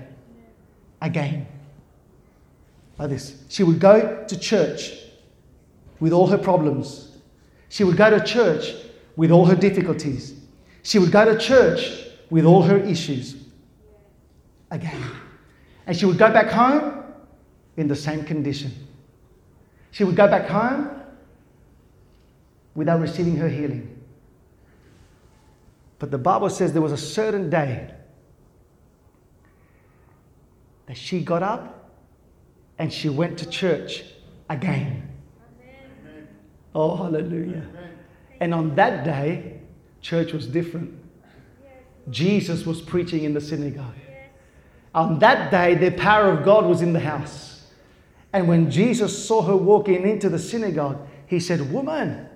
again. 1.01 1.47
Like 2.99 3.09
this. 3.09 3.43
She 3.49 3.63
would 3.63 3.79
go 3.79 4.25
to 4.27 4.39
church 4.39 4.91
with 5.99 6.13
all 6.13 6.27
her 6.27 6.37
problems 6.37 7.05
she 7.75 7.83
would 7.83 7.97
go 7.97 8.09
to 8.09 8.23
church 8.23 8.73
with 9.15 9.31
all 9.31 9.45
her 9.45 9.55
difficulties. 9.55 10.33
She 10.83 10.99
would 10.99 11.11
go 11.11 11.25
to 11.25 11.37
church 11.39 12.05
with 12.29 12.45
all 12.45 12.61
her 12.63 12.77
issues. 12.77 13.35
Again. 14.71 15.01
And 15.87 15.95
she 15.95 16.05
would 16.05 16.17
go 16.17 16.31
back 16.31 16.47
home 16.47 17.03
in 17.77 17.87
the 17.87 17.95
same 17.95 18.23
condition. 18.23 18.71
She 19.91 20.03
would 20.03 20.15
go 20.15 20.27
back 20.27 20.47
home 20.47 20.89
without 22.73 22.99
receiving 22.99 23.37
her 23.37 23.47
healing. 23.47 23.91
But 25.99 26.11
the 26.11 26.17
Bible 26.17 26.49
says 26.49 26.73
there 26.73 26.81
was 26.81 26.91
a 26.91 26.97
certain 26.97 27.49
day 27.49 27.93
that 30.87 30.97
she 30.97 31.21
got 31.21 31.41
up 31.41 31.91
and 32.77 32.91
she 32.91 33.09
went 33.09 33.39
to 33.39 33.49
church 33.49 34.03
again. 34.49 35.09
Oh, 36.73 36.95
hallelujah. 36.97 37.65
And 38.39 38.53
on 38.53 38.75
that 38.75 39.03
day, 39.03 39.59
church 40.01 40.33
was 40.33 40.47
different. 40.47 40.93
Jesus 42.09 42.65
was 42.65 42.81
preaching 42.81 43.23
in 43.23 43.33
the 43.33 43.41
synagogue. 43.41 43.95
On 44.93 45.19
that 45.19 45.51
day, 45.51 45.75
the 45.75 45.91
power 45.91 46.31
of 46.31 46.45
God 46.45 46.65
was 46.65 46.81
in 46.81 46.93
the 46.93 46.99
house. 46.99 47.67
And 48.31 48.47
when 48.47 48.69
Jesus 48.69 49.27
saw 49.27 49.41
her 49.41 49.55
walking 49.55 50.07
into 50.07 50.29
the 50.29 50.39
synagogue, 50.39 50.99
he 51.27 51.39
said, 51.39 51.71
Woman, 51.71 52.29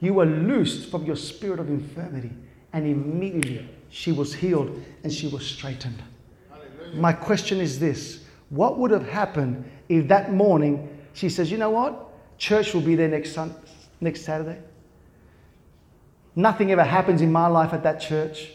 you 0.00 0.14
were 0.14 0.26
loosed 0.26 0.90
from 0.90 1.04
your 1.04 1.16
spirit 1.16 1.58
of 1.60 1.68
infirmity. 1.68 2.30
And 2.72 2.86
immediately 2.86 3.68
she 3.88 4.12
was 4.12 4.34
healed 4.34 4.82
and 5.02 5.12
she 5.12 5.28
was 5.28 5.46
straightened. 5.46 6.02
Hallelujah. 6.50 7.00
My 7.00 7.12
question 7.12 7.60
is 7.60 7.78
this 7.78 8.24
What 8.50 8.78
would 8.78 8.90
have 8.90 9.08
happened 9.08 9.70
if 9.88 10.08
that 10.08 10.32
morning 10.32 10.88
she 11.12 11.28
says, 11.28 11.50
You 11.50 11.58
know 11.58 11.70
what? 11.70 12.38
Church 12.38 12.74
will 12.74 12.82
be 12.82 12.94
there 12.94 13.08
next 13.08 13.32
Sunday 13.32 13.56
next 14.00 14.22
Saturday. 14.22 14.58
Nothing 16.36 16.70
ever 16.70 16.84
happens 16.84 17.22
in 17.22 17.32
my 17.32 17.46
life 17.46 17.72
at 17.72 17.82
that 17.82 17.98
church. 17.98 18.50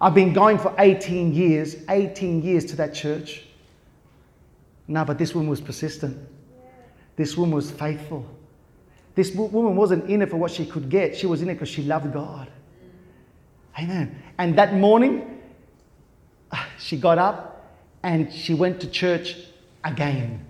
I've 0.00 0.14
been 0.14 0.32
going 0.32 0.58
for 0.58 0.72
18 0.78 1.34
years, 1.34 1.76
18 1.88 2.42
years 2.42 2.64
to 2.66 2.76
that 2.76 2.94
church. 2.94 3.42
No, 4.86 5.04
but 5.04 5.18
this 5.18 5.34
woman 5.34 5.50
was 5.50 5.60
persistent. 5.60 6.16
This 7.16 7.36
woman 7.36 7.56
was 7.56 7.72
faithful. 7.72 8.24
This 9.16 9.34
woman 9.34 9.74
wasn't 9.74 10.08
in 10.08 10.22
it 10.22 10.30
for 10.30 10.36
what 10.36 10.52
she 10.52 10.64
could 10.64 10.88
get, 10.88 11.16
she 11.16 11.26
was 11.26 11.42
in 11.42 11.50
it 11.50 11.54
because 11.54 11.68
she 11.68 11.82
loved 11.82 12.12
God. 12.12 12.48
Amen. 13.76 14.22
And 14.38 14.56
that 14.56 14.74
morning, 14.74 15.40
she 16.78 16.96
got 16.96 17.18
up 17.18 17.76
and 18.04 18.32
she 18.32 18.54
went 18.54 18.80
to 18.80 18.88
church 18.88 19.36
again. 19.82 20.46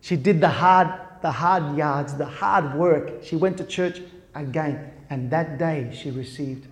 She 0.00 0.16
did 0.16 0.40
the 0.40 0.48
hard 0.48 0.88
the 1.22 1.30
hard 1.30 1.76
yards, 1.76 2.14
the 2.14 2.24
hard 2.24 2.74
work. 2.74 3.22
She 3.22 3.36
went 3.36 3.58
to 3.58 3.64
church 3.64 4.00
again. 4.34 4.92
And 5.10 5.30
that 5.30 5.58
day 5.58 5.90
she 5.92 6.10
received 6.10 6.66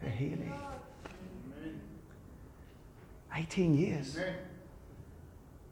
her 0.00 0.08
healing. 0.08 0.52
18 3.34 3.76
years. 3.76 4.18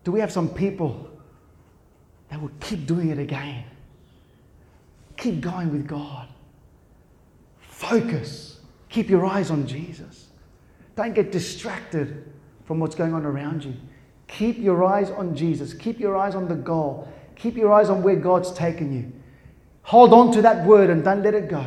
Do 0.04 0.12
we 0.12 0.20
have 0.20 0.32
some 0.32 0.48
people 0.48 1.10
that 2.30 2.40
will 2.40 2.50
keep 2.60 2.86
doing 2.86 3.10
it 3.10 3.18
again? 3.18 3.64
Keep 5.16 5.40
going 5.40 5.70
with 5.70 5.86
God. 5.86 6.28
Focus. 7.60 8.60
Keep 8.88 9.10
your 9.10 9.26
eyes 9.26 9.50
on 9.50 9.66
Jesus. 9.66 10.28
Don't 10.96 11.14
get 11.14 11.30
distracted 11.32 12.32
from 12.64 12.80
what's 12.80 12.94
going 12.94 13.12
on 13.12 13.24
around 13.24 13.64
you. 13.64 13.74
Keep 14.26 14.58
your 14.58 14.84
eyes 14.84 15.10
on 15.10 15.34
Jesus. 15.34 15.74
Keep 15.74 15.98
your 15.98 16.16
eyes 16.16 16.34
on 16.34 16.48
the 16.48 16.54
goal. 16.54 17.08
Keep 17.36 17.56
your 17.56 17.72
eyes 17.72 17.90
on 17.90 18.02
where 18.02 18.16
God's 18.16 18.52
taken 18.52 18.92
you. 18.92 19.12
Hold 19.82 20.12
on 20.12 20.32
to 20.32 20.42
that 20.42 20.66
word 20.66 20.90
and 20.90 21.02
don't 21.02 21.22
let 21.22 21.34
it 21.34 21.48
go. 21.48 21.64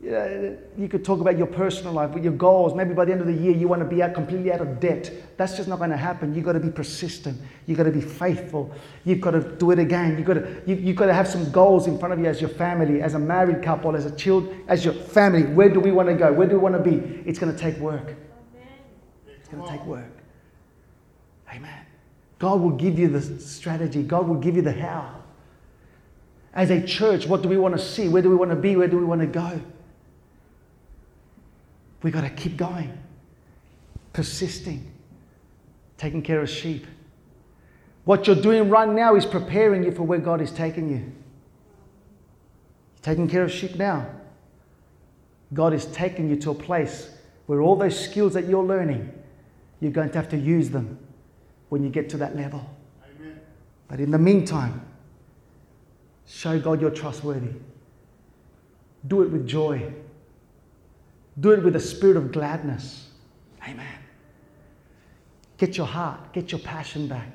You, 0.00 0.10
know, 0.10 0.58
you 0.76 0.88
could 0.88 1.04
talk 1.04 1.20
about 1.20 1.36
your 1.36 1.48
personal 1.48 1.92
life, 1.92 2.10
with 2.10 2.22
your 2.22 2.32
goals. 2.32 2.72
Maybe 2.72 2.94
by 2.94 3.04
the 3.04 3.10
end 3.10 3.20
of 3.20 3.26
the 3.26 3.32
year, 3.32 3.52
you 3.52 3.66
want 3.66 3.82
to 3.82 3.88
be 3.88 4.00
out 4.00 4.14
completely 4.14 4.52
out 4.52 4.60
of 4.60 4.78
debt. 4.78 5.12
That's 5.36 5.56
just 5.56 5.68
not 5.68 5.78
going 5.78 5.90
to 5.90 5.96
happen. 5.96 6.34
You've 6.36 6.44
got 6.44 6.52
to 6.52 6.60
be 6.60 6.70
persistent. 6.70 7.40
You've 7.66 7.78
got 7.78 7.84
to 7.84 7.90
be 7.90 8.00
faithful. 8.00 8.72
You've 9.04 9.20
got 9.20 9.32
to 9.32 9.40
do 9.40 9.72
it 9.72 9.80
again. 9.80 10.16
You've 10.16 10.26
got 10.26 10.34
to, 10.34 10.62
you, 10.66 10.76
you've 10.76 10.96
got 10.96 11.06
to 11.06 11.14
have 11.14 11.26
some 11.26 11.50
goals 11.50 11.88
in 11.88 11.98
front 11.98 12.14
of 12.14 12.20
you 12.20 12.26
as 12.26 12.40
your 12.40 12.50
family, 12.50 13.02
as 13.02 13.14
a 13.14 13.18
married 13.18 13.60
couple, 13.60 13.96
as 13.96 14.06
a 14.06 14.12
child, 14.12 14.54
as 14.68 14.84
your 14.84 14.94
family. 14.94 15.42
Where 15.42 15.68
do 15.68 15.80
we 15.80 15.90
want 15.90 16.08
to 16.08 16.14
go? 16.14 16.32
Where 16.32 16.46
do 16.46 16.54
we 16.54 16.60
want 16.60 16.76
to 16.76 16.90
be? 16.90 16.96
It's 17.26 17.40
going 17.40 17.52
to 17.52 17.58
take 17.58 17.76
work. 17.78 18.14
It's 19.26 19.48
going 19.48 19.64
to 19.64 19.68
take 19.68 19.84
work. 19.84 20.16
Amen. 21.52 21.86
God 22.38 22.60
will 22.60 22.70
give 22.70 23.00
you 23.00 23.08
the 23.08 23.40
strategy. 23.40 24.04
God 24.04 24.28
will 24.28 24.36
give 24.36 24.54
you 24.54 24.62
the 24.62 24.72
how. 24.72 25.17
As 26.58 26.70
a 26.70 26.84
church, 26.84 27.24
what 27.24 27.40
do 27.40 27.48
we 27.48 27.56
want 27.56 27.76
to 27.76 27.80
see? 27.80 28.08
Where 28.08 28.20
do 28.20 28.28
we 28.28 28.34
want 28.34 28.50
to 28.50 28.56
be? 28.56 28.74
Where 28.74 28.88
do 28.88 28.98
we 28.98 29.04
want 29.04 29.20
to 29.20 29.28
go? 29.28 29.62
We've 32.02 32.12
got 32.12 32.22
to 32.22 32.30
keep 32.30 32.56
going, 32.56 32.98
persisting, 34.12 34.90
taking 35.98 36.20
care 36.20 36.40
of 36.40 36.50
sheep. 36.50 36.84
What 38.04 38.26
you're 38.26 38.34
doing 38.34 38.68
right 38.70 38.88
now 38.88 39.14
is 39.14 39.24
preparing 39.24 39.84
you 39.84 39.92
for 39.92 40.02
where 40.02 40.18
God 40.18 40.40
is 40.40 40.50
taking 40.50 40.88
you. 40.88 40.96
You're 40.96 41.12
taking 43.02 43.28
care 43.28 43.44
of 43.44 43.52
sheep 43.52 43.76
now. 43.76 44.10
God 45.54 45.72
is 45.72 45.86
taking 45.86 46.28
you 46.28 46.34
to 46.40 46.50
a 46.50 46.56
place 46.56 47.08
where 47.46 47.60
all 47.60 47.76
those 47.76 47.96
skills 47.96 48.34
that 48.34 48.48
you're 48.48 48.64
learning, 48.64 49.12
you're 49.78 49.92
going 49.92 50.10
to 50.10 50.18
have 50.18 50.28
to 50.30 50.36
use 50.36 50.70
them 50.70 50.98
when 51.68 51.84
you 51.84 51.88
get 51.88 52.10
to 52.10 52.16
that 52.16 52.34
level. 52.34 52.68
Amen. 53.04 53.38
But 53.86 54.00
in 54.00 54.10
the 54.10 54.18
meantime, 54.18 54.87
show 56.28 56.60
God 56.60 56.80
you're 56.80 56.90
trustworthy. 56.90 57.54
Do 59.06 59.22
it 59.22 59.30
with 59.30 59.46
joy. 59.46 59.92
Do 61.40 61.52
it 61.52 61.62
with 61.62 61.74
a 61.76 61.80
spirit 61.80 62.16
of 62.16 62.32
gladness. 62.32 63.08
Amen. 63.66 63.98
Get 65.56 65.76
your 65.76 65.86
heart, 65.86 66.32
get 66.32 66.52
your 66.52 66.60
passion 66.60 67.08
back. 67.08 67.32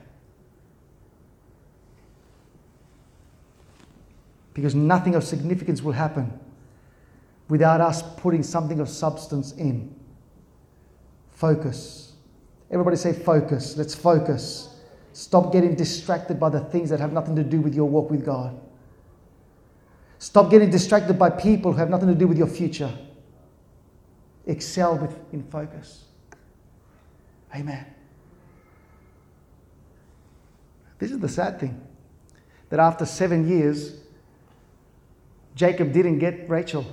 Because 4.53 4.75
nothing 4.75 5.15
of 5.15 5.23
significance 5.23 5.81
will 5.81 5.93
happen 5.93 6.39
without 7.49 7.81
us 7.81 8.03
putting 8.17 8.43
something 8.43 8.79
of 8.79 8.87
substance 8.87 9.53
in. 9.53 9.93
Focus. 11.31 12.13
Everybody 12.69 12.95
say 12.95 13.13
focus. 13.13 13.75
Let's 13.75 13.95
focus. 13.95 14.69
Stop 15.13 15.51
getting 15.51 15.75
distracted 15.75 16.39
by 16.39 16.49
the 16.49 16.59
things 16.59 16.89
that 16.89 16.99
have 16.99 17.13
nothing 17.13 17.35
to 17.35 17.43
do 17.43 17.59
with 17.61 17.73
your 17.73 17.89
walk 17.89 18.09
with 18.11 18.25
God. 18.25 18.59
Stop 20.23 20.49
getting 20.49 20.69
distracted 20.69 21.19
by 21.19 21.29
people 21.29 21.73
who 21.73 21.79
have 21.79 21.89
nothing 21.89 22.07
to 22.07 22.15
do 22.15 22.29
with 22.29 22.37
your 22.37 22.47
future 22.47 22.89
excel 24.45 24.97
with, 24.97 25.13
in 25.33 25.43
focus. 25.43 26.05
Amen. 27.53 27.85
This 30.97 31.11
is 31.11 31.19
the 31.19 31.27
sad 31.27 31.59
thing 31.59 31.85
that 32.69 32.79
after 32.79 33.05
seven 33.05 33.49
years, 33.49 33.97
Jacob 35.55 35.91
didn't 35.91 36.19
get 36.19 36.49
Rachel. 36.49 36.85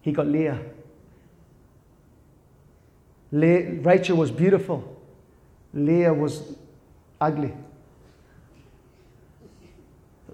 He 0.00 0.10
got 0.10 0.26
Leah. 0.26 0.58
Le- 3.30 3.72
Rachel 3.82 4.16
was 4.16 4.30
beautiful, 4.30 5.02
Leah 5.74 6.14
was 6.14 6.54
ugly. 7.20 7.52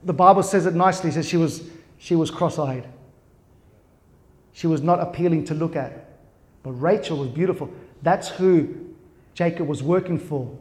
The 0.04 0.12
Bible 0.12 0.42
says 0.42 0.66
it 0.66 0.74
nicely. 0.74 1.10
It 1.10 1.14
says 1.14 1.28
she 1.28 1.36
was, 1.36 1.62
she 1.98 2.14
was 2.14 2.30
cross 2.30 2.58
eyed. 2.58 2.86
She 4.52 4.66
was 4.66 4.82
not 4.82 5.00
appealing 5.00 5.44
to 5.46 5.54
look 5.54 5.76
at. 5.76 6.10
But 6.62 6.72
Rachel 6.72 7.18
was 7.18 7.28
beautiful. 7.28 7.70
That's 8.02 8.28
who 8.28 8.94
Jacob 9.34 9.66
was 9.66 9.82
working 9.82 10.18
for. 10.18 10.56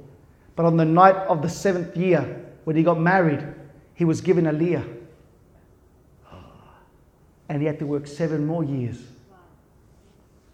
But 0.56 0.66
on 0.66 0.78
the 0.78 0.86
night 0.86 1.16
of 1.16 1.42
the 1.42 1.50
seventh 1.50 1.96
year, 1.96 2.46
when 2.64 2.76
he 2.76 2.84
got 2.84 3.00
married, 3.00 3.46
he 3.96 4.06
was 4.06 4.22
given 4.22 4.48
a 4.48 4.52
Leah. 4.52 4.86
And 7.50 7.62
he 7.62 7.68
had 7.68 7.80
to 7.80 7.86
work 7.86 8.08
seven 8.08 8.46
more 8.46 8.64
years 8.64 8.98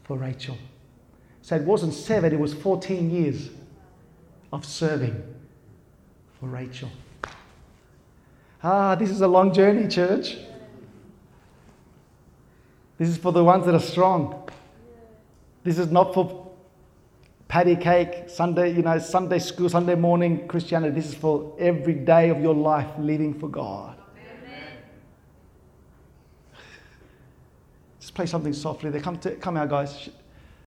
for 0.03 0.17
Rachel. 0.17 0.57
So 1.41 1.55
it 1.55 1.63
wasn't 1.63 1.93
seven, 1.93 2.33
it 2.33 2.39
was 2.39 2.53
14 2.53 3.11
years 3.11 3.49
of 4.51 4.65
serving 4.65 5.21
for 6.39 6.47
Rachel. 6.47 6.89
Ah, 8.63 8.95
this 8.95 9.09
is 9.09 9.21
a 9.21 9.27
long 9.27 9.53
journey, 9.53 9.87
church. 9.87 10.37
This 12.97 13.09
is 13.09 13.17
for 13.17 13.31
the 13.31 13.43
ones 13.43 13.65
that 13.65 13.75
are 13.75 13.79
strong. 13.79 14.49
This 15.63 15.77
is 15.77 15.91
not 15.91 16.13
for 16.13 16.51
patty 17.47 17.75
cake, 17.75 18.29
Sunday, 18.29 18.73
you 18.73 18.81
know, 18.81 18.97
Sunday 18.97 19.39
school, 19.39 19.69
Sunday 19.69 19.95
morning 19.95 20.47
Christianity. 20.47 20.95
This 20.95 21.07
is 21.07 21.13
for 21.13 21.55
every 21.59 21.93
day 21.93 22.29
of 22.29 22.41
your 22.41 22.55
life 22.55 22.89
living 22.97 23.39
for 23.39 23.47
God. 23.47 23.97
Amen. 24.15 24.63
Just 27.99 28.15
play 28.15 28.25
something 28.25 28.53
softly. 28.53 28.89
They 28.89 28.99
come 28.99 29.19
to 29.19 29.35
come 29.35 29.57
out, 29.57 29.69
guys. 29.69 30.09